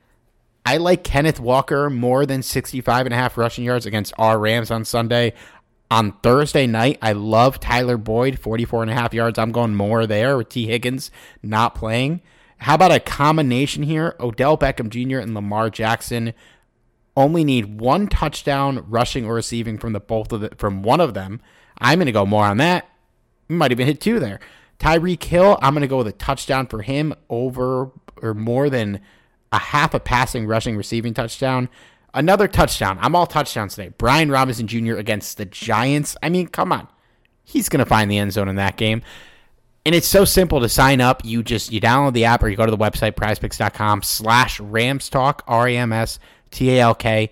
[0.67, 4.73] I like Kenneth Walker more than 65 and a half rushing yards against our Rams
[4.73, 5.35] on Sunday.
[5.89, 9.39] On Thursday night, I love Tyler Boyd, 44 and a half yards.
[9.39, 11.13] I'm going more there with Tee Higgins
[11.45, 12.23] not playing.
[12.59, 14.17] How about a combination here?
[14.19, 15.21] Odell Beckham Jr.
[15.21, 16.35] and Lamar Jackson
[17.17, 21.15] only need one touchdown rushing or receiving from the both of the, from one of
[21.15, 21.41] them.
[21.81, 22.89] I'm going to go more on that
[23.49, 24.41] might even hit two there.
[24.79, 27.91] Tyreek Hill, I'm going to go with a touchdown for him over
[28.23, 29.01] or more than
[29.51, 31.69] a half a passing, rushing, receiving touchdown.
[32.15, 32.99] Another touchdown.
[33.01, 33.93] I'm all touchdowns today.
[33.97, 34.97] Brian Robinson Jr.
[34.97, 36.17] against the Giants.
[36.23, 36.89] I mean, come on.
[37.45, 39.03] He's going to find the end zone in that game.
[39.87, 41.25] And it's so simple to sign up.
[41.25, 45.09] You just you download the app or you go to the website prizepicks.com slash Rams
[45.09, 46.19] Talk, R A M S
[46.51, 47.31] T A L K.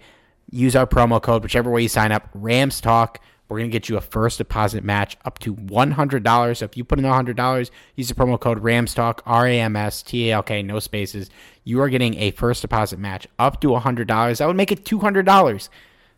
[0.50, 3.88] Use our promo code, whichever way you sign up, Rams Talk we're going to get
[3.88, 6.56] you a first deposit match up to $100.
[6.56, 10.02] So if you put in $100, use the promo code RAMSTALK, R A M S
[10.02, 11.30] T A L K, no spaces.
[11.64, 14.38] You are getting a first deposit match up to $100.
[14.38, 15.68] That would make it $200.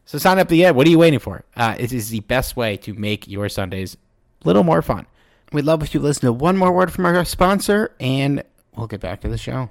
[0.06, 0.74] So sign up the ad.
[0.74, 1.44] What are you waiting for?
[1.54, 3.96] Uh, it is the best way to make your Sundays
[4.42, 5.06] a little more fun.
[5.52, 8.42] We'd love if you listen to one more word from our sponsor, and
[8.74, 9.70] we'll get back to the show.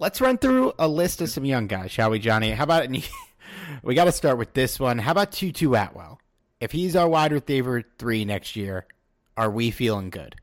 [0.00, 2.52] Let's run through a list of some young guys, shall we, Johnny?
[2.52, 2.88] How about
[3.82, 4.98] we got to start with this one?
[4.98, 6.18] How about Tutu Atwell?
[6.58, 8.86] If he's our wide receiver three next year,
[9.36, 10.36] are we feeling good?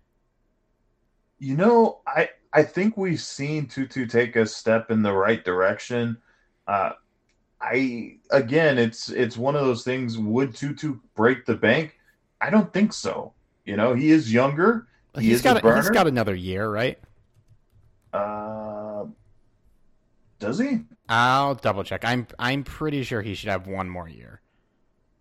[1.40, 6.18] You know, I I think we've seen Tutu take a step in the right direction.
[6.68, 6.92] Uh,
[7.60, 10.20] I again, it's it's one of those things.
[10.20, 11.98] Would Tutu break the bank?
[12.42, 13.34] I don't think so.
[13.66, 14.86] You know, he is younger.
[15.16, 17.00] He he's is got a, he's got another year, right?
[18.14, 18.67] Uh,
[20.40, 20.82] does he?
[21.10, 22.04] I'll double check.
[22.04, 24.42] I'm I'm pretty sure he should have one more year.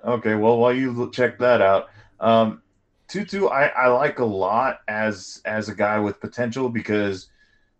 [0.04, 1.88] Okay, well while you check that out,
[2.20, 2.62] um,
[3.08, 7.28] Tutu I, I like a lot as as a guy with potential because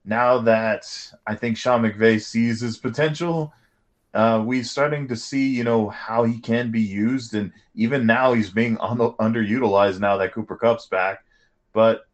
[0.05, 0.87] now that
[1.27, 3.53] I think Sean McVay sees his potential,
[4.15, 8.33] uh, we're starting to see you know how he can be used, and even now
[8.33, 11.25] he's being on the, underutilized now that Cooper Kupp's back.
[11.73, 12.07] But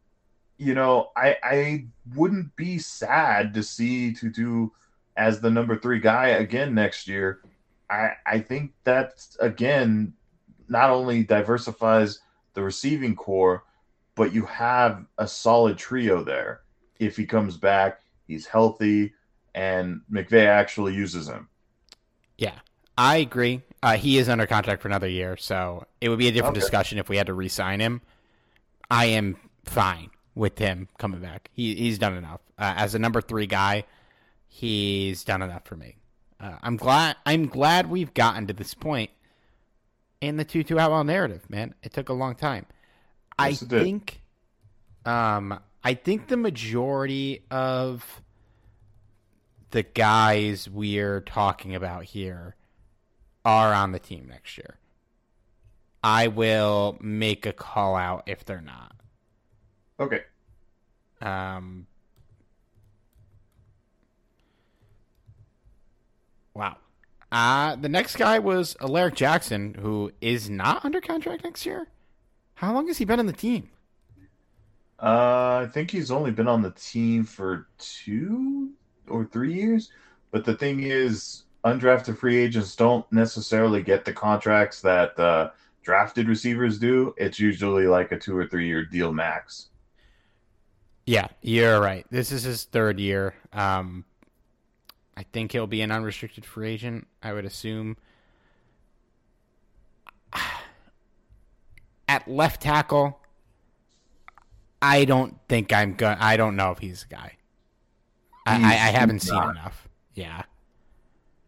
[0.56, 4.70] you know, I I wouldn't be sad to see Tutu
[5.16, 7.40] as the number three guy again next year,
[7.90, 10.14] I I think that again
[10.68, 12.20] not only diversifies
[12.54, 13.64] the receiving corps,
[14.14, 16.62] but you have a solid trio there.
[16.98, 19.14] If he comes back, he's healthy,
[19.54, 21.48] and McVay actually uses him.
[22.38, 22.58] Yeah,
[22.96, 23.62] I agree.
[23.82, 26.60] Uh, he is under contract for another year, so it would be a different okay.
[26.60, 28.00] discussion if we had to re-sign him.
[28.90, 31.50] I am fine with him coming back.
[31.52, 33.84] He he's done enough uh, as a number three guy
[34.52, 35.96] he's done enough for me.
[36.38, 37.16] Uh, I'm glad.
[37.24, 39.10] I'm glad we've gotten to this point
[40.20, 41.74] in the Tutu Atwell narrative, man.
[41.82, 42.66] It took a long time.
[43.40, 44.20] Yes, I think.
[45.06, 48.22] Um, I think the majority of
[49.70, 52.54] the guys we're talking about here
[53.44, 54.78] are on the team next year.
[56.04, 58.94] I will make a call out if they're not.
[59.98, 60.22] Okay.
[61.20, 61.86] Um,
[66.54, 66.76] Wow.
[67.30, 71.88] Uh, the next guy was Alaric Jackson, who is not under contract next year.
[72.54, 73.70] How long has he been on the team?
[75.02, 78.72] Uh, I think he's only been on the team for two
[79.08, 79.90] or three years.
[80.30, 85.50] But the thing is, undrafted free agents don't necessarily get the contracts that uh,
[85.82, 87.14] drafted receivers do.
[87.16, 89.68] It's usually like a two or three year deal max.
[91.06, 92.06] Yeah, you're right.
[92.10, 93.34] This is his third year.
[93.52, 94.04] Um,
[95.16, 97.06] I think he'll be an unrestricted free agent.
[97.22, 97.96] I would assume.
[102.08, 103.20] At left tackle,
[104.82, 106.18] I don't think I'm going.
[106.18, 107.36] I don't know if he's a guy.
[108.44, 109.88] I, I, I, haven't seen enough.
[110.14, 110.42] Yeah.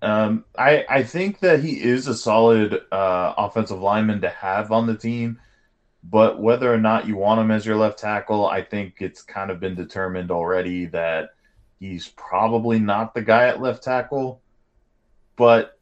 [0.00, 4.87] Um, I I think that he is a solid uh, offensive lineman to have on
[4.87, 5.40] the team,
[6.05, 9.50] but whether or not you want him as your left tackle, I think it's kind
[9.50, 11.31] of been determined already that
[11.85, 14.40] He's probably not the guy at left tackle,
[15.37, 15.79] but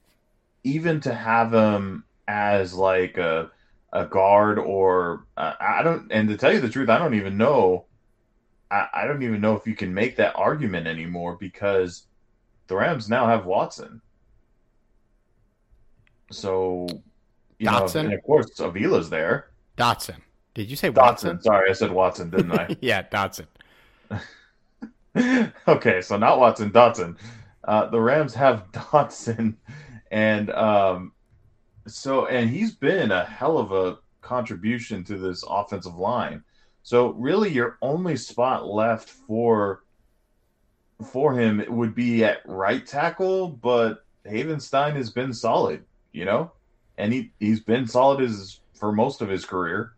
[0.64, 3.52] even to have him as like a
[3.92, 7.36] a guard or uh, I don't and to tell you the truth, I don't even
[7.38, 7.84] know.
[8.68, 12.06] I, I don't even know if you can make that argument anymore because
[12.66, 14.00] the Rams now have Watson.
[16.32, 16.88] So
[17.60, 17.94] you Dotson.
[17.94, 19.50] know, and of course Avila's there.
[19.78, 20.16] Dotson.
[20.54, 21.36] Did you say Watson?
[21.36, 21.42] Dotson.
[21.44, 22.76] Sorry, I said Watson, didn't I?
[22.80, 23.46] yeah, Dotson.
[25.68, 27.16] okay, so not Watson, Dotson.
[27.64, 29.56] Uh, the Rams have Dotson,
[30.10, 31.12] and um,
[31.86, 36.42] so and he's been a hell of a contribution to this offensive line.
[36.82, 39.82] So really, your only spot left for
[41.10, 46.52] for him it would be at right tackle, but Havenstein has been solid, you know,
[46.96, 49.92] and he he's been solid as for most of his career.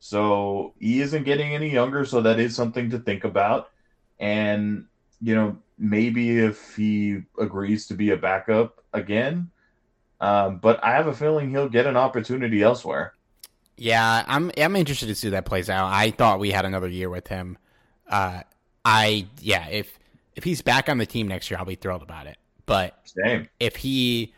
[0.00, 3.70] So he isn't getting any younger, so that is something to think about.
[4.18, 4.86] And,
[5.20, 9.50] you know, maybe if he agrees to be a backup again,
[10.20, 13.14] Um, but I have a feeling he'll get an opportunity elsewhere.
[13.76, 15.86] Yeah, I'm I'm interested to see that plays out.
[15.92, 17.58] I thought we had another year with him.
[18.08, 18.42] Uh,
[18.84, 19.98] I yeah, if
[20.36, 22.38] if he's back on the team next year, I'll be thrilled about it.
[22.66, 23.48] But Same.
[23.58, 24.32] if he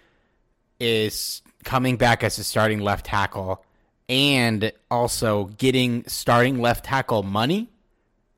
[0.81, 3.65] is coming back as a starting left tackle
[4.09, 7.71] and also getting starting left tackle money,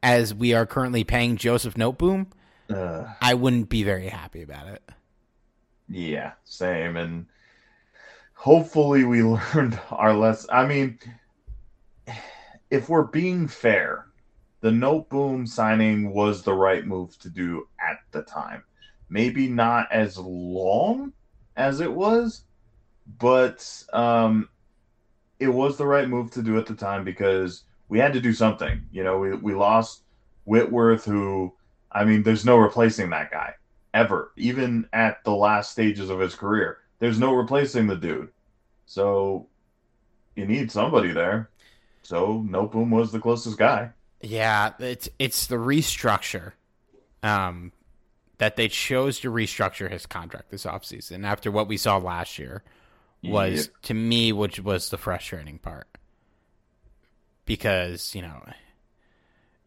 [0.03, 2.27] as we are currently paying Joseph Noteboom,
[2.71, 4.83] Uh, I wouldn't be very happy about it.
[5.89, 6.97] yeah, same.
[6.97, 7.27] And
[8.35, 9.23] hopefully we
[9.55, 10.51] learned our lesson.
[10.53, 10.99] I mean,
[12.71, 14.07] if we're being fair,
[14.61, 18.65] the Noteboom signing was the right move to do at the time.
[19.09, 21.13] Maybe not as long
[21.57, 22.45] as it was,
[23.19, 24.49] but um,
[25.39, 28.33] it was the right move to do at the time because we had to do
[28.33, 28.83] something.
[28.93, 30.03] You know, we, we lost
[30.45, 31.53] Whitworth, who,
[31.91, 33.55] I mean, there's no replacing that guy
[33.95, 36.79] ever, even at the last stages of his career.
[36.99, 38.31] There's no replacing the dude.
[38.87, 39.47] So
[40.37, 41.51] you need somebody there.
[42.03, 43.91] So Noteboom was the closest guy.
[44.21, 46.53] Yeah, it's it's the restructure
[47.23, 47.73] um,
[48.39, 52.63] that they chose to restructure his contract this offseason after what we saw last year
[53.23, 53.83] was Yep.
[53.83, 55.87] to me which was the frustrating part.
[57.49, 58.41] Because, you know,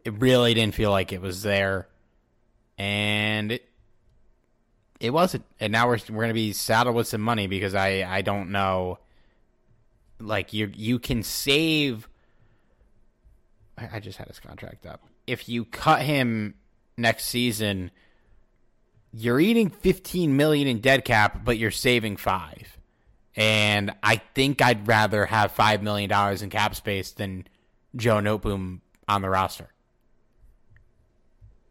[0.05, 1.87] it really didn't feel like it was there
[2.77, 3.67] and it
[4.99, 5.45] it wasn't.
[5.59, 8.99] And now we're we're to be saddled with some money because I I don't know
[10.19, 12.07] like you you can save
[13.77, 15.01] I I just had his contract up.
[15.27, 16.55] If you cut him
[16.97, 17.91] next season,
[19.13, 22.77] you're eating 15 million in dead cap, but you're saving five.
[23.35, 27.47] And I think I'd rather have five million dollars in cap space than
[27.95, 29.69] Joe Noteboom on the roster,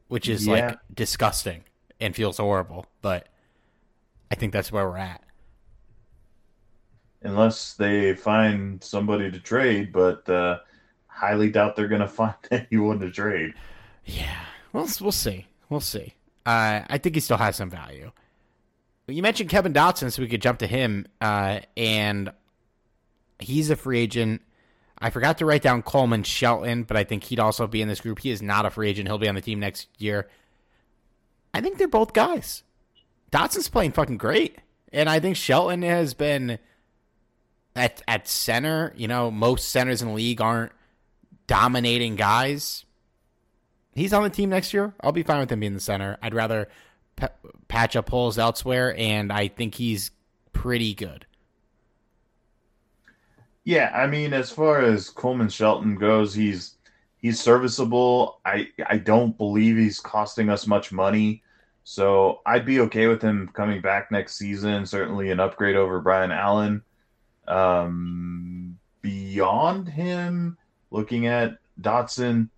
[0.09, 0.53] which is Yeah.
[0.53, 1.65] like disgusting
[2.01, 2.87] and feels horrible.
[3.03, 3.29] But
[4.31, 5.23] I think that's where we're at.
[7.23, 10.59] Unless they find somebody to trade, but uh,
[11.07, 13.53] highly doubt they're going to find anyone to trade.
[14.07, 14.41] Yeah,
[14.73, 15.47] we'll we'll see.
[15.69, 16.15] We'll see.
[16.47, 18.11] Uh, I think he still has some value.
[19.07, 21.07] You mentioned Kevin Dotson, so we could jump to him.
[21.21, 22.33] Uh, and
[23.39, 24.41] he's a free agent.
[25.01, 28.01] I forgot to write down Coleman Shelton, but I think he'd also be in this
[28.01, 28.19] group.
[28.19, 29.09] He is not a free agent.
[29.09, 30.29] He'll be on the team next year.
[31.55, 32.63] I think they're both guys.
[33.31, 34.59] Dotson's playing fucking great,
[34.93, 36.59] and I think Shelton has been
[37.75, 38.93] at at center.
[38.97, 40.73] You know, most centers in the league aren't
[41.47, 42.85] dominating guys
[43.95, 44.95] he's on the team next year.
[45.01, 46.17] I'll be fine with him being the center.
[46.23, 46.69] I'd rather
[47.17, 47.31] pa-
[47.69, 50.11] patch up holes elsewhere, and I think he's
[50.53, 51.27] pretty good.
[53.65, 56.77] Yeah, I mean, as far as Coleman Shelton goes, he's
[57.19, 58.41] he's serviceable.
[58.45, 61.43] I I don't believe he's costing us much money,
[61.85, 64.87] so I'd be okay with him coming back next season.
[64.87, 66.83] Certainly an upgrade over Brian Allen.
[67.47, 70.57] Um, beyond him,
[70.91, 72.49] looking at Dotson,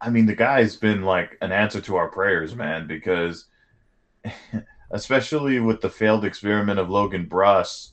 [0.00, 3.46] I mean, the guy's been like an answer to our prayers, man, because
[4.90, 7.92] especially with the failed experiment of Logan Bruss,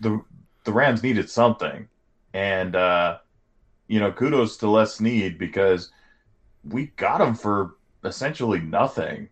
[0.00, 0.22] the
[0.64, 1.88] the Rams needed something.
[2.34, 3.18] And uh
[3.88, 5.90] you know, kudos to Les Snead because
[6.64, 9.28] we got him for essentially nothing.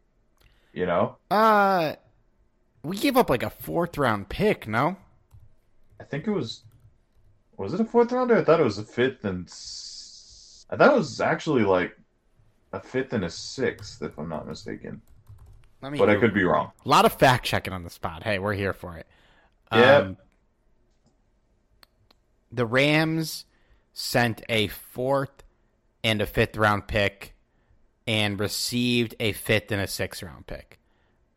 [0.72, 1.16] You know?
[1.30, 1.94] Uh,
[2.82, 4.96] we gave up like a fourth round pick, no?
[5.98, 6.62] I think it was
[7.56, 8.38] was it a fourth rounder?
[8.38, 9.50] I thought it was a fifth and
[10.70, 11.96] I thought it was actually like
[12.72, 15.00] a fifth and a sixth, if I'm not mistaken.
[15.82, 15.98] Let me.
[15.98, 16.72] But I could be wrong.
[16.84, 18.22] A lot of fact checking on the spot.
[18.22, 19.06] Hey, we're here for it.
[19.72, 19.96] Yeah.
[19.96, 20.16] Um,
[22.52, 23.44] the Rams
[23.92, 25.42] sent a fourth
[26.02, 27.34] and a fifth round pick,
[28.06, 30.78] and received a fifth and a sixth round pick.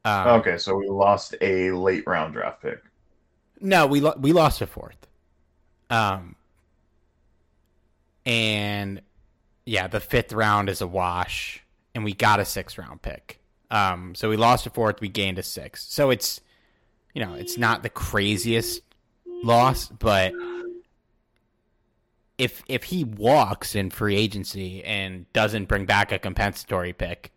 [0.06, 2.82] Um, Okay, so we lost a late round draft pick.
[3.60, 5.08] No, we lo- we lost a fourth.
[5.90, 6.36] Um,
[8.26, 9.02] and
[9.66, 13.40] yeah, the fifth round is a wash, and we got a sixth round pick.
[13.72, 15.90] Um, so we lost a fourth, we gained a sixth.
[15.90, 16.42] So it's,
[17.14, 18.82] you know, it's not the craziest
[19.44, 20.34] loss, but
[22.44, 27.32] if if he walks in free agency and doesn't bring back a compensatory pick,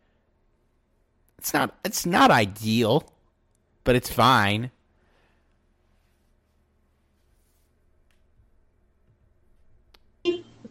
[1.38, 3.08] it's not it's not ideal,
[3.84, 4.72] but it's fine.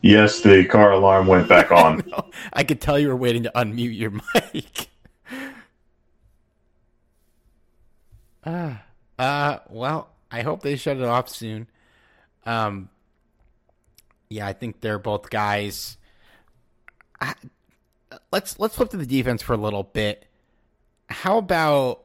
[0.01, 2.03] Yes, the car alarm went back on.
[2.53, 4.11] I could tell you were waiting to unmute your
[4.53, 4.89] mic.
[8.45, 8.83] Ah,
[9.17, 11.67] uh, well, I hope they shut it off soon.
[12.45, 12.89] Um,
[14.29, 15.97] yeah, I think they're both guys.
[17.19, 17.33] I,
[18.31, 20.25] let's let's flip to the defense for a little bit.
[21.09, 22.03] How about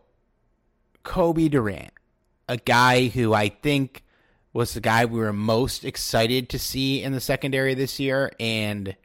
[1.03, 1.93] Cobie Durant?
[2.51, 4.03] a guy who I think
[4.53, 8.97] was the guy we were most excited to see in the secondary this year, and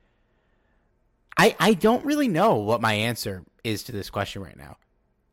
[1.38, 4.78] I I don't really know what my answer is to this question right now.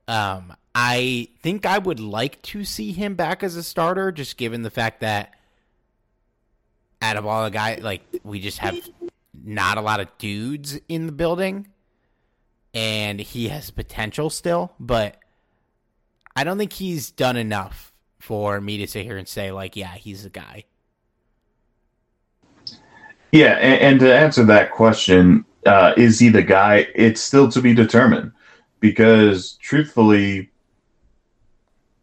[0.07, 4.61] Um, I think I would like to see him back as a starter, just given
[4.61, 5.33] the fact that
[7.03, 8.79] out of all the guys, like we just have
[9.45, 11.67] not a lot of dudes in the building,
[12.73, 15.17] and he has potential still, but
[16.35, 19.95] I don't think he's done enough for me to sit here and say like, yeah,
[19.95, 20.65] he's a guy.
[23.33, 26.87] Yeah, and, and to answer that question, uh, is he the guy?
[26.95, 28.33] It's still to be determined
[28.79, 30.51] because, truthfully,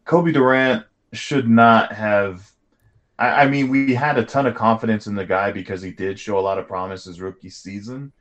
[0.05, 2.51] Cobie Durant should not have.
[3.19, 6.19] I, I mean, we had a ton of confidence in the guy because he did
[6.19, 8.13] show a lot of promise his rookie season,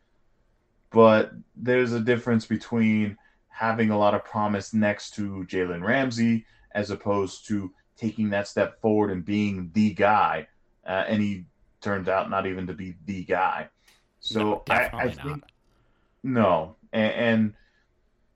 [0.91, 3.17] but there's a difference between
[3.49, 8.81] having a lot of promise next to Jalen Ramsey as opposed to taking that step
[8.81, 10.49] forward and being the guy.
[10.87, 11.47] Uh, and he
[11.81, 13.69] turned out not even to be the guy.
[14.21, 15.53] So No, I, I think not.
[16.25, 17.55] no, and, and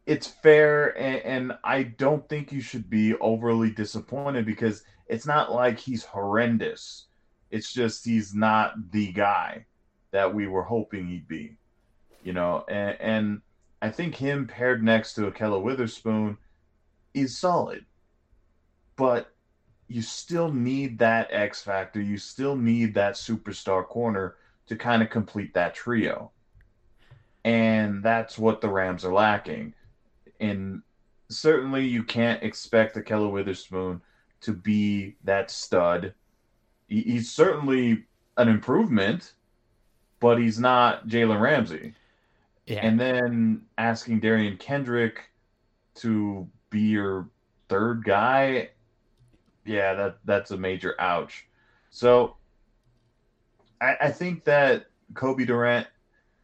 [0.06, 5.52] it's fair, and, and I don't think you should be overly disappointed because it's not
[5.52, 7.04] like he's horrendous.
[7.50, 9.66] It's just he's not the guy
[10.10, 11.54] that we were hoping he'd be,
[12.24, 12.64] you know.
[12.66, 13.42] And, and
[13.82, 16.38] I think him paired next to Ahkello Witherspoon
[17.12, 17.84] is solid,
[18.96, 19.30] but
[19.86, 22.00] you still need that X factor.
[22.00, 24.36] You still need that superstar corner
[24.68, 26.30] to kind of complete that trio.
[27.44, 29.74] And that's what the Rams are lacking.
[30.40, 30.80] And
[31.28, 34.00] certainly you can't expect Ahkello Witherspoon
[34.42, 36.14] to be that stud.
[36.88, 38.04] He- He's certainly
[38.36, 39.32] an improvement,
[40.20, 41.94] but he's not Jalen Ramsey.
[42.66, 45.30] Yeah, And then asking Derion Kendrick
[45.96, 47.28] to be your
[47.68, 48.70] third guy,
[49.64, 51.46] yeah, that that's a major ouch.
[51.90, 52.36] So
[53.80, 55.86] I, I think that Cobie Durant,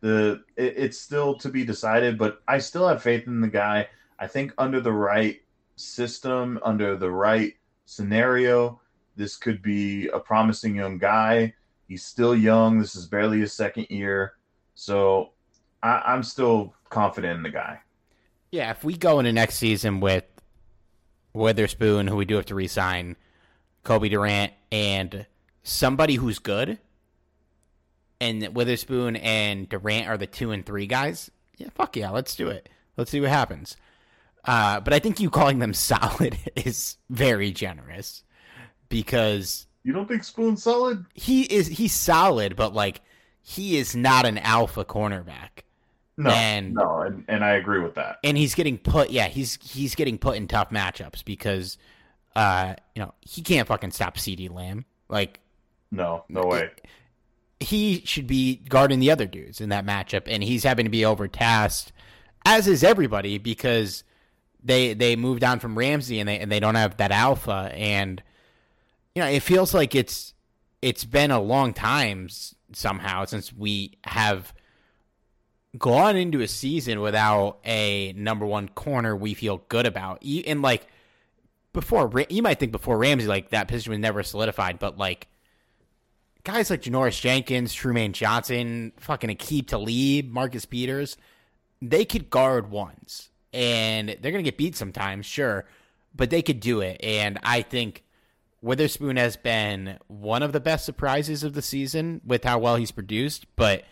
[0.01, 3.88] the it, it's still to be decided, but I still have faith in the guy.
[4.18, 5.40] I think under the right
[5.76, 7.55] system, under the right
[7.89, 8.80] scenario,
[9.16, 11.55] this could be a promising young guy.
[11.89, 12.78] He's still young.
[12.78, 14.34] This is barely his second year.
[14.74, 15.30] So
[15.82, 17.80] I, I'm still confident in the guy.
[18.53, 18.70] yeah.
[18.70, 20.24] If we go into next season with
[21.32, 23.16] Witherspoon, who we do have to re-sign,
[23.84, 25.26] Cobie Durant, and
[25.62, 26.78] somebody who's good,
[28.20, 32.49] and Witherspoon and Durant are the two and three guys, yeah, fuck yeah, let's do
[32.49, 32.68] it.
[32.97, 33.76] Let's see what happens.
[34.49, 38.22] Uh, but I think you calling them solid is very generous
[38.88, 41.05] because You don't think Spoon's solid?
[41.14, 43.01] he is he's solid, but like
[43.42, 45.62] he is not an alpha cornerback.
[46.16, 48.18] No, And- no, and, and I agree with that.
[48.24, 51.78] and he's getting put yeah he's he's getting put in tough matchups because
[52.34, 55.38] uh you know he can't fucking stop CeeDee Lamb like
[55.92, 56.70] No, no way.
[57.61, 61.03] he should be guarding the other dudes in that matchup and he's having to be
[61.05, 61.92] overtasked
[62.44, 64.03] as is everybody because
[64.63, 68.23] they they moved on from Ramsey and they and they don't have that alpha and
[69.15, 70.35] you know it feels like it's
[70.83, 72.29] it's been a long time
[72.73, 74.53] somehow since we have
[75.79, 80.87] gone into a season without a number one corner we feel good about and like
[81.73, 85.29] before you might think before Ramsey like that position was never solidified but like
[86.45, 91.17] guys like Janoris Jenkins, Trumaine Johnson, fucking Aqib Talib, Marcus Peters,
[91.83, 93.29] they could guard ones.
[93.53, 95.64] And they're going to get beat sometimes, sure,
[96.14, 97.01] but they could do it.
[97.03, 98.05] And I think
[98.61, 102.90] Witherspoon has been one of the best surprises of the season with how well he's
[102.90, 103.84] produced, but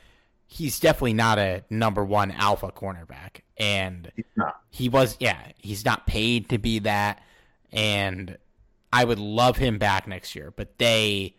[0.46, 3.40] he's definitely not a number one alpha cornerback.
[3.56, 4.12] And
[4.76, 7.22] he was yeah he's not paid to be that
[7.72, 8.36] and
[8.92, 11.34] i would love him back next year but they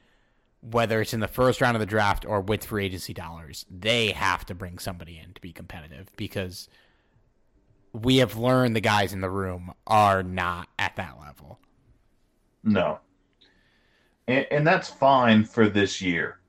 [0.61, 4.11] whether it's in the first round of the draft or with free agency dollars they
[4.11, 6.67] have to bring somebody in to be competitive because
[7.93, 11.59] we have learned the guys in the room are not at that level
[12.63, 12.99] No.
[14.27, 16.39] And, and that's fine for this year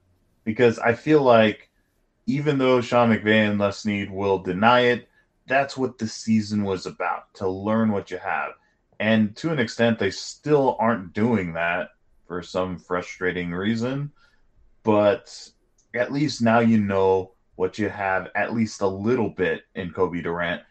[0.45, 1.71] because I feel like
[2.27, 5.09] even though Sean McVay and Les Snead will deny it,
[5.47, 8.53] that's what the season was about to learn what you have.
[9.01, 11.91] And to an extent, they still aren't doing that
[12.27, 14.11] for some frustrating reason.
[14.83, 15.51] But
[15.95, 20.23] at least now you know what you have at least a little bit in Cobie
[20.23, 20.63] Durant.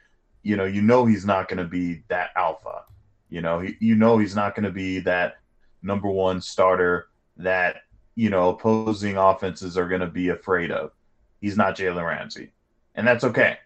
[0.47, 2.83] You know, you know he's not going to be that alpha.
[3.29, 5.39] You know, he, you know he's not going to be that
[5.81, 7.81] number one starter that
[8.15, 10.91] you know opposing offenses are going to be afraid of.
[11.41, 12.53] He's not Jalen Ramsey,
[12.95, 13.57] and that's okay.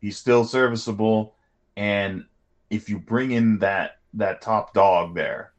[0.00, 1.36] He's still serviceable,
[1.76, 2.24] and
[2.70, 5.52] if you bring in that that top dog there,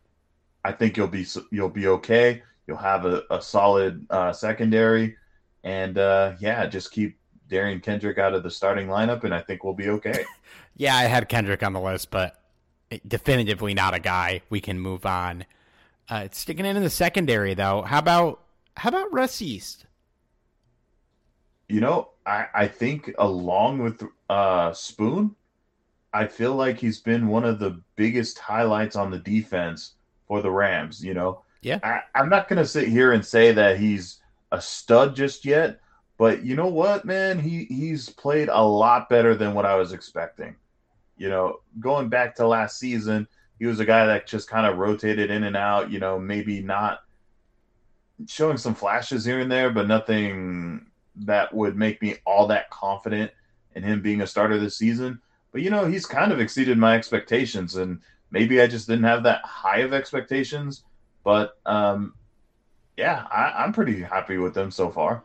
[0.65, 2.43] I think you'll be you'll be okay.
[2.67, 5.15] You'll have a, a solid uh, secondary,
[5.63, 7.17] and uh, yeah, just keep
[7.51, 10.25] Derion Kendrick out of the starting lineup, and I think we'll be okay.
[10.77, 12.41] yeah, I had Kendrick on the list, but
[13.07, 14.41] definitively not a guy.
[14.49, 15.45] We can move on.
[16.09, 17.83] Uh, sticking in in the secondary though.
[17.83, 18.41] How about
[18.77, 19.85] how about Russ Yeast?
[21.69, 25.35] You know, I, I think along with uh, Spoon,
[26.13, 29.93] I feel like he's been one of the biggest highlights on the defense
[30.27, 31.03] for the Rams.
[31.03, 31.79] You know, yeah.
[31.83, 34.19] I, I'm not gonna sit here and say that he's
[34.51, 35.79] a stud just yet,
[36.21, 39.91] but you know what, man, he he's played a lot better than what I was
[39.91, 40.55] expecting.
[41.17, 44.77] You know, going back to last season, he was a guy that just kind of
[44.77, 45.89] rotated in and out.
[45.89, 46.99] You know, maybe not
[48.27, 53.31] showing some flashes here and there, but nothing that would make me all that confident
[53.73, 55.19] in him being a starter this season.
[55.51, 57.99] But you know, he's kind of exceeded my expectations, and
[58.29, 60.83] maybe I just didn't have that high of expectations.
[61.23, 62.13] But um,
[62.95, 65.23] yeah, I, I'm pretty happy with them so far.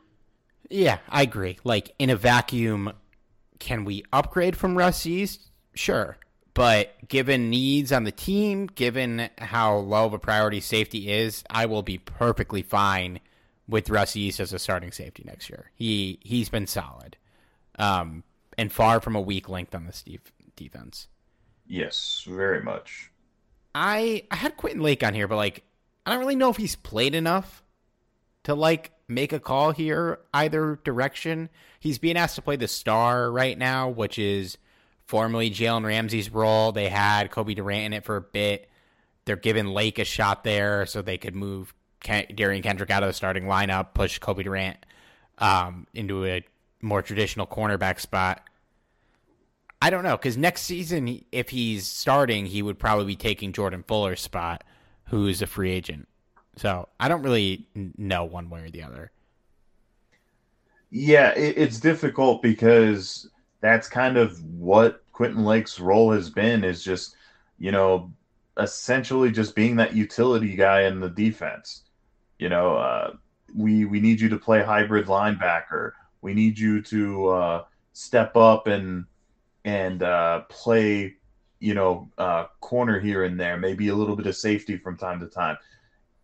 [0.70, 1.58] Yeah, I agree.
[1.64, 2.92] Like in a vacuum,
[3.58, 5.50] can we upgrade from Russ Yeast?
[5.74, 6.18] Sure.
[6.54, 11.66] But given needs on the team, given how low of a priority safety is, I
[11.66, 13.20] will be perfectly fine
[13.68, 15.70] with Russ Yeast as a starting safety next year.
[15.74, 17.18] He he's been solid,
[17.78, 18.24] um,
[18.56, 21.08] and far from a weak link on this def- defense.
[21.66, 23.10] Yes, very much.
[23.74, 25.62] I I had Quentin Lake on here, but like
[26.06, 27.62] I don't really know if he's played enough
[28.46, 31.48] to like make a call here either direction.
[31.80, 34.56] He's being asked to play the star right now, which is
[35.04, 36.70] formerly Jalen Ramsey's role.
[36.70, 38.70] They had Cobie Durant in it for a bit.
[39.24, 43.08] They're giving Lake a shot there so they could move Ken- Derion Kendrick out of
[43.08, 44.76] the starting lineup, push Cobie Durant
[45.38, 46.44] um, into a
[46.80, 48.48] more traditional cornerback spot.
[49.82, 53.82] I don't know because next season, if he's starting, he would probably be taking Jordan
[53.82, 54.62] Fuller's spot,
[55.06, 56.06] who's a free agent.
[56.56, 59.10] So I don't really know one way or the other.
[60.90, 63.28] Yeah, it, it's difficult because
[63.60, 67.16] that's kind of what Quentin Lake's role has been is just,
[67.58, 68.12] you know,
[68.58, 71.82] essentially just being that utility guy in the defense.
[72.38, 73.14] You know, uh,
[73.54, 75.92] we we need you to play hybrid linebacker.
[76.22, 79.04] We need you to uh, step up and
[79.64, 81.16] and uh, play,
[81.60, 85.20] you know, uh, corner here and there, maybe a little bit of safety from time
[85.20, 85.56] to time.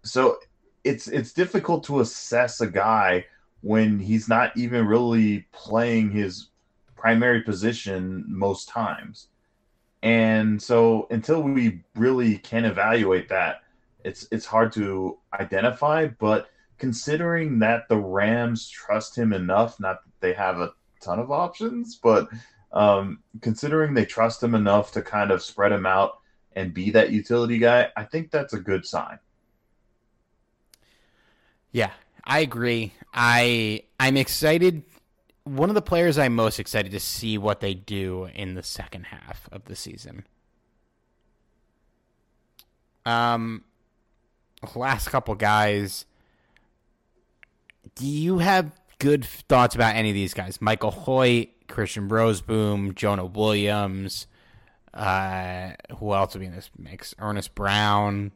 [0.05, 0.39] So
[0.85, 3.27] it's it's difficult to assess a guy
[3.61, 6.49] when he's not even really playing his
[6.97, 9.29] primary position most times.
[10.03, 13.63] And so until we really can evaluate that,
[14.05, 16.07] it's it's hard to identify.
[16.07, 16.49] But
[16.79, 21.97] considering that the Rams trust him enough, not that they have a ton of options,
[22.03, 22.29] but
[22.73, 26.19] um, considering they trust him enough to kind of spread him out
[26.57, 29.19] and be that utility guy, I think that's a good sign.
[31.73, 31.91] Yeah,
[32.25, 32.93] I agree.
[33.13, 34.85] I I'm excited
[35.45, 39.05] one of the players I'm most excited to see what they do in the second
[39.07, 40.25] half of the season.
[43.05, 43.65] Um,
[44.75, 46.07] last couple guys.
[47.97, 50.61] Do you have good thoughts about any of these guys?
[50.61, 54.27] Michael Hoyt, Christian Rozeboom, Jonah Williams.
[54.95, 57.15] Uh, who else would be in this mix?
[57.19, 58.31] Earnest Brown.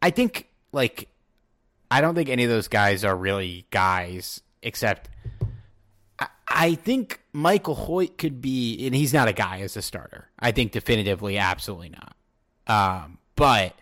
[0.00, 1.08] I think like
[1.90, 5.10] I don't think any of those guys are really guys, except
[6.18, 10.28] I, I think Michael Hoyt could be, and he's not a guy as a starter.
[10.38, 12.16] I think definitively, absolutely not.
[12.66, 13.74] Um, but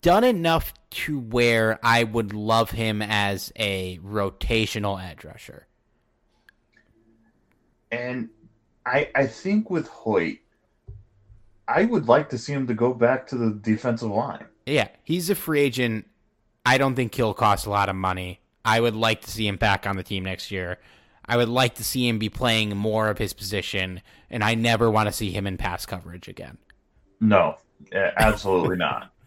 [0.00, 5.66] done enough to where I would love him as a rotational edge rusher.
[7.90, 8.30] And
[8.86, 10.38] I I think with Hoyt,
[11.68, 14.46] I would like to see him to go back to the defensive line.
[14.66, 16.06] Yeah, he's a free agent
[16.64, 18.40] I don't think he'll cost a lot of money.
[18.64, 20.78] I would like to see him back on the team next year.
[21.26, 24.90] I would like to see him be playing more of his position, and I never
[24.90, 26.58] want to see him in pass coverage again.
[27.20, 27.56] No,
[27.92, 29.08] absolutely not.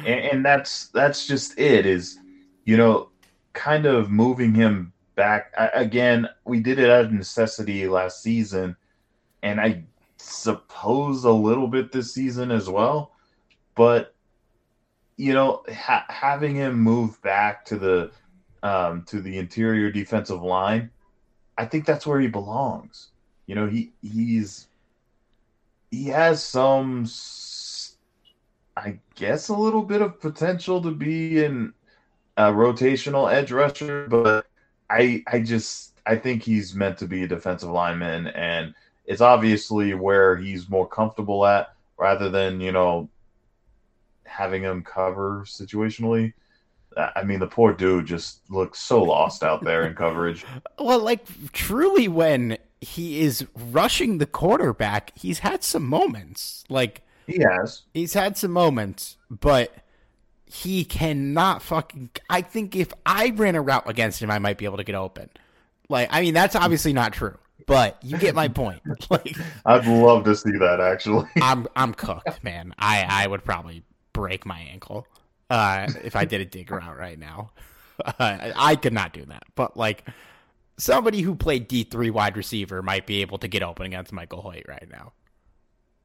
[0.00, 1.84] And, and that's that's just it.
[1.84, 2.18] Is
[2.64, 3.10] you know,
[3.52, 6.26] kind of moving him back again.
[6.44, 8.76] We did it out of necessity last season,
[9.42, 9.84] and I
[10.16, 13.12] suppose a little bit this season as well.
[13.74, 14.14] But
[15.20, 18.10] you know, ha- having him move back to the
[18.62, 20.90] um, to the interior defensive line,
[21.58, 23.08] I think that's where he belongs.
[23.46, 24.68] You know, he he's
[25.90, 27.06] he has some,
[28.78, 31.74] I guess, a little bit of potential to be in
[32.38, 34.46] a rotational edge rusher, but
[34.88, 38.72] I I just I think he's meant to be a defensive lineman, and
[39.04, 43.10] it's obviously where he's more comfortable at rather than you know
[44.30, 46.32] having him cover situationally.
[46.96, 50.44] I mean, the poor dude just looks so lost out there in coverage.
[50.78, 56.64] Well, like truly, when he is rushing the quarterback, he's had some moments.
[56.70, 59.74] Like he has, he's had some moments, but
[60.46, 62.10] he cannot fucking.
[62.30, 64.94] I think if I ran a route against him, I might be able to get
[64.94, 65.28] open.
[65.90, 68.80] Like, I mean, that's obviously not true, but you get my point.
[69.10, 70.80] Like, I'd love to see that.
[70.80, 72.74] Actually, I'm I'm cooked, man.
[72.78, 73.82] I I would probably
[74.12, 75.06] break my ankle
[75.48, 77.50] uh, if I did a dig route right now.
[78.04, 80.08] Uh, I could not do that, but like
[80.78, 84.40] somebody who played D three wide receiver might be able to get open against Michael
[84.40, 85.12] Hoyt right now.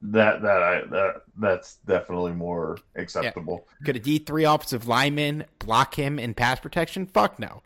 [0.02, 3.66] That that I that that's definitely more acceptable.
[3.80, 3.86] Yeah.
[3.86, 7.06] Could a D three offensive lineman block him in pass protection?
[7.06, 7.62] Fuck no.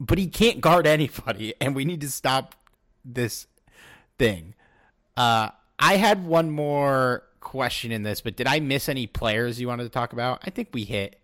[0.00, 2.56] But he can't guard anybody, and we need to stop
[3.04, 3.46] this
[4.18, 4.54] thing.
[5.16, 9.68] Uh, I had one more question in this, but did I miss any players you
[9.68, 10.42] wanted to talk about?
[10.44, 11.20] I think we hit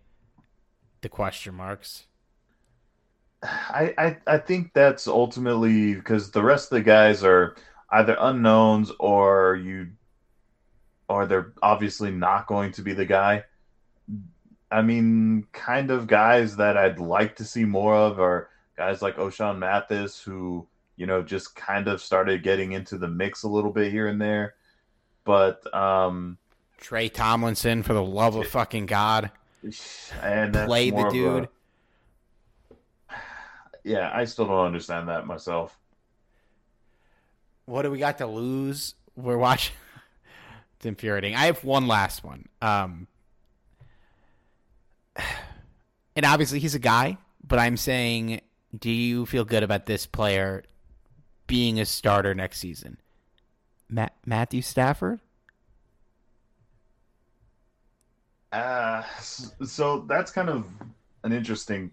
[1.01, 2.05] the question marks.
[3.43, 7.55] I, I, I think that's ultimately because the rest of the guys are
[7.91, 9.89] either unknowns or you
[11.07, 13.43] or they're obviously not going to be the guy.
[14.71, 19.17] I mean, kind of guys that I'd like to see more of are guys like
[19.17, 23.71] Ochaun Mathis, who, you know, just kind of started getting into the mix a little
[23.71, 24.55] bit here and there.
[25.25, 26.37] But um
[26.77, 29.31] Tre Tomlinson, for the love of fucking God.
[30.21, 31.49] And play the dude.
[33.09, 33.15] A,
[33.83, 35.77] yeah, I still don't understand that myself.
[37.65, 38.93] What do we got to lose?
[39.15, 39.75] We're watching
[40.75, 41.35] it's infuriating.
[41.35, 42.47] I have one last one.
[42.61, 43.07] Um,
[46.15, 48.41] and obviously he's a guy, but I'm saying,
[48.77, 50.63] do you feel good about this player
[51.47, 52.97] being a starter next season?
[53.89, 55.19] Matt, Matthew Stafford?
[58.51, 60.65] Uh, so that's kind of
[61.23, 61.91] an interesting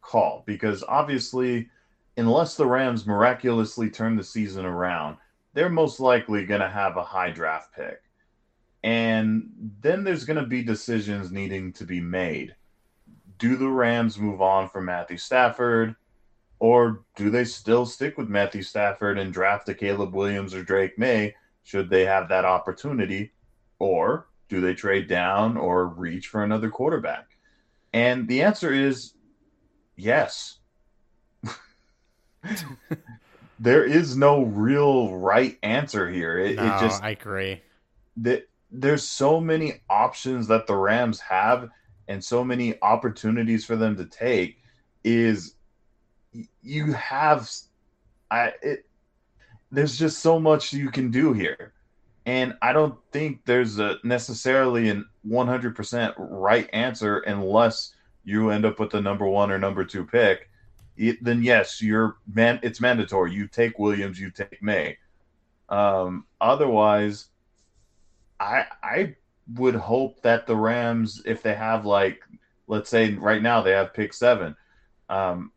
[0.00, 1.68] call because obviously,
[2.16, 5.18] unless the Rams miraculously turn the season around,
[5.52, 8.00] they're most likely going to have a high draft pick.
[8.82, 9.50] And
[9.82, 12.54] then there's going to be decisions needing to be made.
[13.38, 15.96] Do the Rams move on from Matthew Stafford?
[16.60, 20.98] Or do they still stick with Matthew Stafford and draft a Caleb Williams or Drake
[20.98, 23.32] Maye should they have that opportunity?
[23.78, 27.26] Or do they trade down or reach for another quarterback?
[27.92, 29.14] And the answer is
[29.96, 30.58] yes.
[33.58, 36.38] there is no real right answer here.
[36.38, 37.62] It, no, it just I agree.
[38.18, 41.70] That there's so many options that the Rams have
[42.08, 44.58] and so many opportunities for them to take
[45.04, 45.54] is
[46.62, 47.50] you have
[48.30, 48.86] I it
[49.70, 51.72] there's just so much you can do here.
[52.26, 58.78] And I don't think there's a necessarily an 100% right answer unless you end up
[58.78, 60.50] with the number 1 or number 2 pick.
[60.96, 63.32] It, then yes, you're man it's mandatory.
[63.32, 64.98] You take Williams, you take Maye.
[65.70, 67.28] Um, otherwise,
[68.38, 69.16] I I
[69.54, 72.20] would hope that the Rams, if they have like,
[72.66, 74.54] let's say right now they have pick seven,
[75.08, 75.52] um,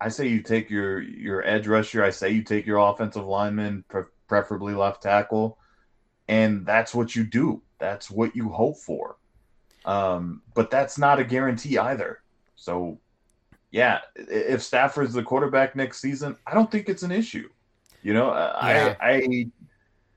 [0.00, 2.04] I say you take your your edge rusher.
[2.04, 5.58] I say you take your offensive lineman, pre- preferably left tackle,
[6.28, 7.62] and that's what you do.
[7.78, 9.16] That's what you hope for.
[9.84, 12.20] Um, but that's not a guarantee either.
[12.56, 12.98] So,
[13.70, 17.48] yeah, if Stafford's the quarterback next season, I don't think it's an issue.
[18.02, 18.96] You know, yeah.
[19.00, 19.50] I I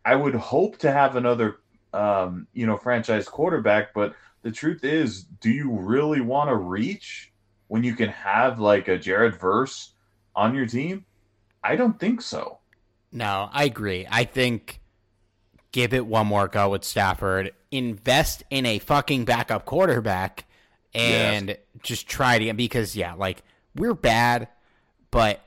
[0.05, 1.57] I would hope to have another
[1.93, 4.13] um, you know franchise quarterback, but
[4.43, 7.30] the truth is, do you really want to reach
[7.72, 9.93] when you can have like a Jared Verse
[10.36, 11.05] on your team?
[11.63, 12.57] I don't think so.
[13.13, 14.05] No, I agree.
[14.11, 14.82] I think
[15.72, 17.53] give it one more go with Stafford.
[17.72, 20.43] Invest in a fucking backup quarterback
[20.93, 21.57] and yes.
[21.82, 23.41] just try to because yeah, like
[23.74, 24.49] we're bad,
[25.09, 25.39] but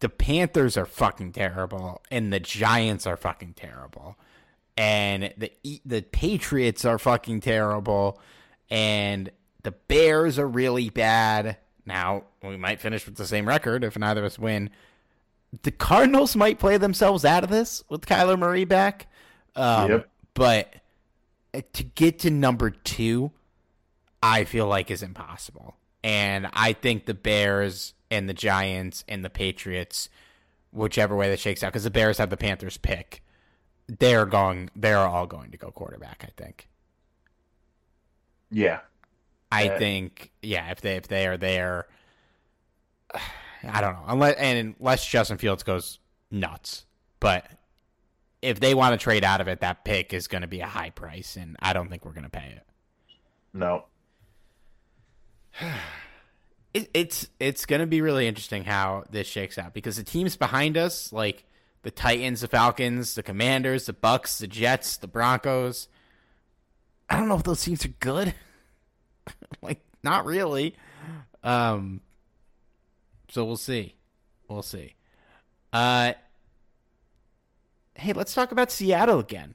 [0.00, 4.16] the Panthers are fucking terrible and the Giants are fucking terrible.
[4.76, 5.52] And the
[5.86, 8.20] the Patriots are fucking terrible
[8.68, 9.30] and
[9.64, 11.56] the Bears are really bad.
[11.84, 14.70] Now, we might finish with the same record if neither of us win.
[15.62, 19.08] The Cardinals might play themselves out of this with Kyler Murray back.
[19.56, 20.08] Um, yep.
[20.34, 20.74] But
[21.72, 23.30] to get to number two,
[24.22, 25.76] I feel like is impossible.
[26.02, 30.08] And I think the Bears and the Giants and the Patriots,
[30.72, 33.22] whichever way that shakes out, because the Bears have the Panthers pick,
[33.86, 34.70] they're going.
[34.74, 36.24] They're all going to go quarterback.
[36.26, 36.68] I think.
[38.50, 38.80] Yeah,
[39.50, 41.86] I uh, think, yeah, if they if they are there,
[43.14, 44.04] I don't know.
[44.06, 45.98] Unless and unless Justin Fields goes
[46.30, 46.86] nuts,
[47.20, 47.46] but
[48.42, 50.66] if they want to trade out of it, that pick is going to be a
[50.66, 52.66] high price, and I don't think we're going to pay it.
[53.52, 53.84] No.
[56.74, 60.36] it it's it's going to be really interesting how this shakes out because the teams
[60.36, 61.44] behind us, like
[61.82, 65.88] the Titans, the Falcons, the Commanders, the Bucks, the Jets, the Broncos.
[67.08, 68.34] I don't know if those teams are good.
[69.62, 70.74] like, not really.
[71.42, 72.00] Um,
[73.28, 73.94] so we'll see.
[74.48, 74.94] We'll see.
[75.72, 76.12] Uh,
[77.94, 79.54] hey, let's talk about Seattle again.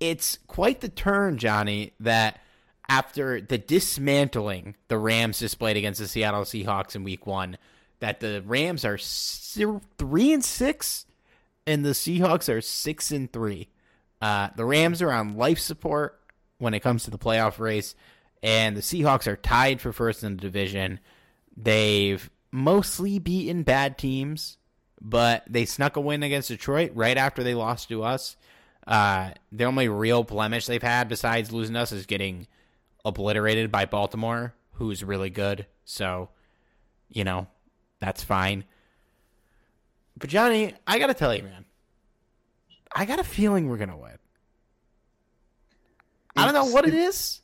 [0.00, 2.40] It's quite the turn, Johnny, that
[2.88, 7.56] after the dismantling the Rams displayed against the Seattle Seahawks in week one,
[8.00, 11.06] that the Rams are three and six
[11.66, 13.68] and the Seahawks are six and three.
[14.20, 16.20] Uh, the Rams are on life support
[16.58, 17.94] when it comes to the playoff race,
[18.46, 21.00] and the Seahawks are tied for first in the division.
[21.56, 24.56] They've mostly beaten bad teams,
[25.00, 28.36] but they snuck a win against Detroit right after they lost to us.
[28.86, 32.46] Uh, the only real blemish they've had besides losing us is getting
[33.04, 35.66] obliterated by Baltimore, who's really good.
[35.84, 36.28] So,
[37.08, 37.48] you know,
[37.98, 38.62] that's fine.
[40.16, 41.64] But Johnny, I gotta tell you, man,
[42.94, 44.18] I got a feeling we're gonna win.
[46.36, 47.40] I don't know what it is.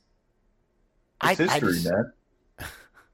[1.22, 2.12] It's I, history, I just, man.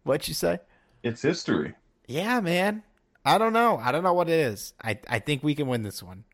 [0.04, 0.60] What'd you say?
[1.02, 1.74] It's history.
[2.06, 2.82] Yeah, man.
[3.24, 3.78] I don't know.
[3.82, 4.72] I don't know what it is.
[4.82, 6.24] I I think we can win this one.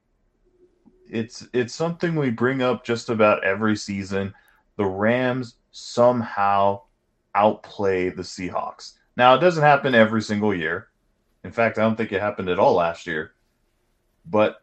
[1.11, 4.33] It's it's something we bring up just about every season.
[4.77, 6.83] The Rams somehow
[7.35, 8.93] outplay the Seahawks.
[9.17, 10.89] Now it doesn't happen every single year.
[11.43, 13.33] In fact, I don't think it happened at all last year.
[14.27, 14.63] But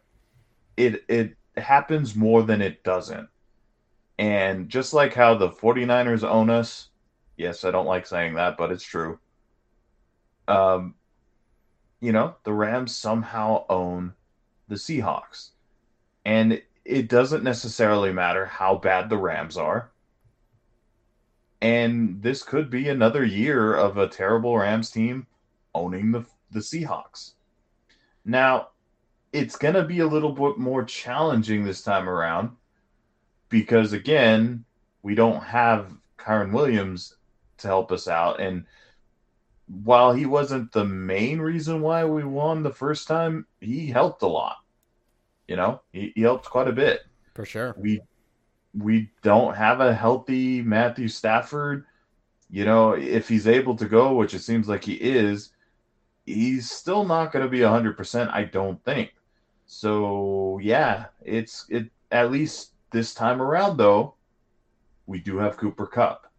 [0.77, 3.27] it it happens more than it doesn't.
[4.17, 6.89] And just like how the 49ers own us,
[7.41, 9.19] yes, I don't like saying that, but it's true.
[10.47, 10.95] Um,
[11.99, 14.13] you know, the Rams somehow own
[14.67, 15.49] the Seahawks.
[16.23, 19.91] And it doesn't necessarily matter how bad the Rams are.
[21.61, 25.27] And this could be another year of a terrible Rams team
[25.73, 27.33] owning the the Seahawks.
[28.25, 28.69] Now,
[29.31, 32.51] it's going to be a little bit more challenging this time around
[33.47, 34.65] because, again,
[35.01, 37.15] we don't have Kyren Williams
[37.61, 38.39] to help us out.
[38.39, 38.65] And
[39.67, 44.27] while he wasn't the main reason why we won the first time, he helped a
[44.27, 44.57] lot.
[45.47, 47.01] You know, he, he helped quite a bit.
[47.33, 47.75] For sure.
[47.77, 48.01] We
[48.73, 51.85] we don't have a healthy Matthew Stafford.
[52.49, 55.51] You know, if he's able to go, which it seems like he is,
[56.25, 59.13] he's still not going to be 100%, I don't think.
[59.65, 64.15] So, yeah, it's it at least this time around though,
[65.05, 66.30] we do have Cooper Kupp.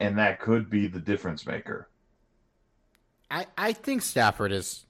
[0.00, 1.88] And that could be the difference maker.
[3.30, 4.86] I I think Stafford is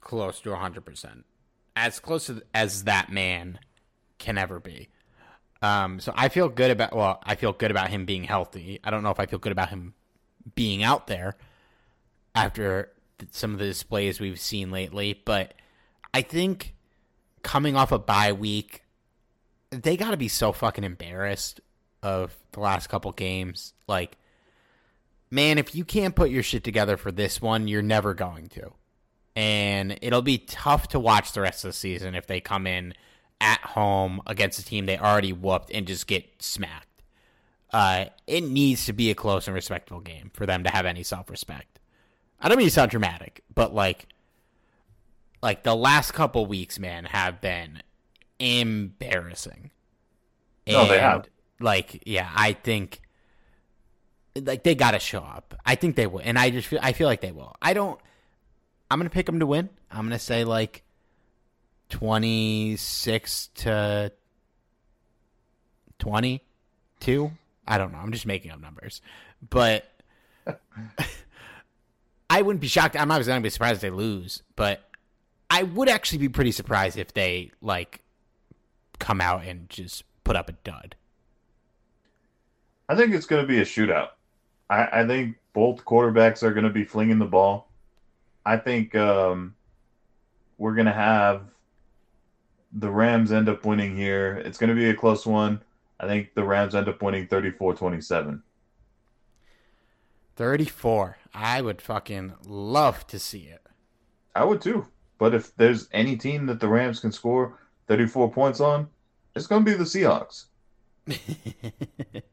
[0.00, 1.24] close to 100%.
[1.76, 3.58] As close as that man
[4.18, 4.88] can ever be.
[5.60, 8.80] Um, so I feel good about well, I feel good about him being healthy.
[8.84, 9.94] I don't know if I feel good about him
[10.54, 11.36] being out there
[12.34, 12.92] after
[13.30, 15.54] some of the displays we've seen lately, but
[16.12, 16.74] I think
[17.42, 18.82] coming off a bye week,
[19.70, 21.60] they got to be so fucking embarrassed
[22.02, 23.72] of the last couple games.
[23.88, 24.16] Like,
[25.34, 28.72] man, if you can't put your shit together for this one, you're never going to.
[29.34, 32.94] And it'll be tough to watch the rest of the season if they come in
[33.40, 37.02] at home against a team they already whooped and just get smacked.
[37.72, 41.02] Uh, it needs to be a close and respectable game for them to have any
[41.02, 41.80] self respect.
[42.40, 44.06] I don't mean to sound dramatic, but like
[45.42, 47.82] like the last couple weeks, man, have been
[48.38, 49.72] embarrassing.
[50.68, 51.26] No, and, they have.
[51.60, 53.00] Like, yeah, I think
[54.36, 55.54] like they got to show up.
[55.64, 57.54] I think they will, and I just feel I feel like they will.
[57.60, 58.00] I don't.
[58.90, 59.68] I'm gonna pick them to win.
[59.90, 60.82] I'm gonna say like
[61.88, 64.12] twenty six to
[65.98, 66.42] twenty
[67.00, 67.32] two.
[67.66, 67.98] I don't know.
[67.98, 69.00] I'm just making up numbers,
[69.48, 69.90] but
[72.30, 72.96] I wouldn't be shocked.
[72.96, 74.88] I'm obviously not gonna be surprised if they lose, but
[75.50, 78.00] I would actually be pretty surprised if they like
[78.98, 80.96] come out and just put up a dud.
[82.88, 84.10] I think it's going to be a shootout.
[84.74, 87.70] I, I think both quarterbacks are going to be flinging the ball.
[88.44, 89.54] I think um,
[90.58, 91.42] we're going to have
[92.72, 94.42] the Rams end up winning here.
[94.44, 95.62] It's going to be a close one.
[96.00, 98.42] I think the Rams end up winning 34 27.
[100.34, 101.16] 34.
[101.32, 103.64] I would fucking love to see it.
[104.34, 104.88] I would too.
[105.18, 108.88] But if there's any team that the Rams can score 34 points on,
[109.36, 110.46] it's going to be the Seahawks.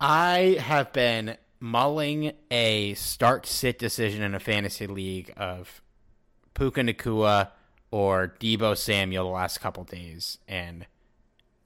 [0.00, 5.82] I have been mulling a start sit decision in a fantasy league of
[6.54, 7.50] Puka Nacua
[7.90, 10.86] or Deebo Samuel the last couple days, and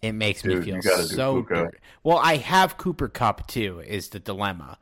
[0.03, 1.76] it makes Dude, me feel so good.
[2.03, 3.80] Well, I have Cooper Kupp too.
[3.80, 4.78] Is the dilemma?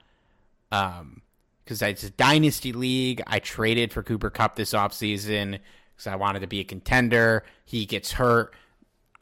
[0.70, 1.22] Um,
[1.64, 3.22] because it's a dynasty league.
[3.26, 5.61] I traded for Cooper Kupp this offseason
[5.94, 7.44] because I wanted to be a contender.
[7.64, 8.55] He gets hurt.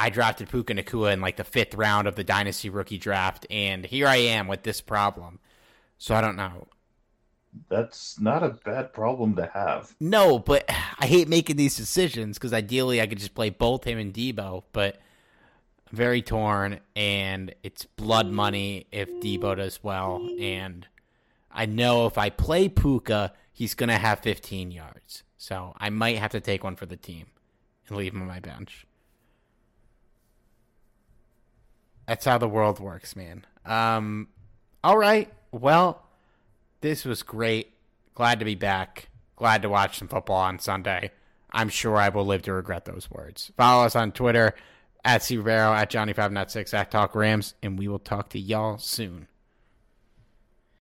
[0.00, 3.84] I drafted Puka Nacua in like the fifth round of the dynasty rookie draft, and
[3.84, 5.40] here I am with this problem.
[5.98, 6.68] So I don't know.
[7.68, 9.94] That's not a bad problem to have.
[10.00, 10.64] No, but
[10.98, 14.62] I hate making these decisions because ideally I could just play both him and Deebo,
[14.72, 14.96] but
[15.90, 20.86] I'm very torn, and it's blood money if Deebo does well, and
[21.52, 26.30] I know if I play Puka, he's gonna have 15 yards, so I might have
[26.30, 27.26] to take one for the team
[27.86, 28.86] and leave him on my bench.
[32.10, 33.46] That's how the world works, man.
[33.64, 34.26] Um,
[34.82, 36.02] all right, well,
[36.80, 37.72] this was great.
[38.16, 39.10] Glad to be back.
[39.36, 41.12] Glad to watch some football on Sunday.
[41.52, 43.52] I'm sure I will live to regret those words.
[43.56, 44.56] Follow us on Twitter
[45.04, 49.28] at C Rivero, at Johnny596, at Talk Rams, and we will talk to y'all soon.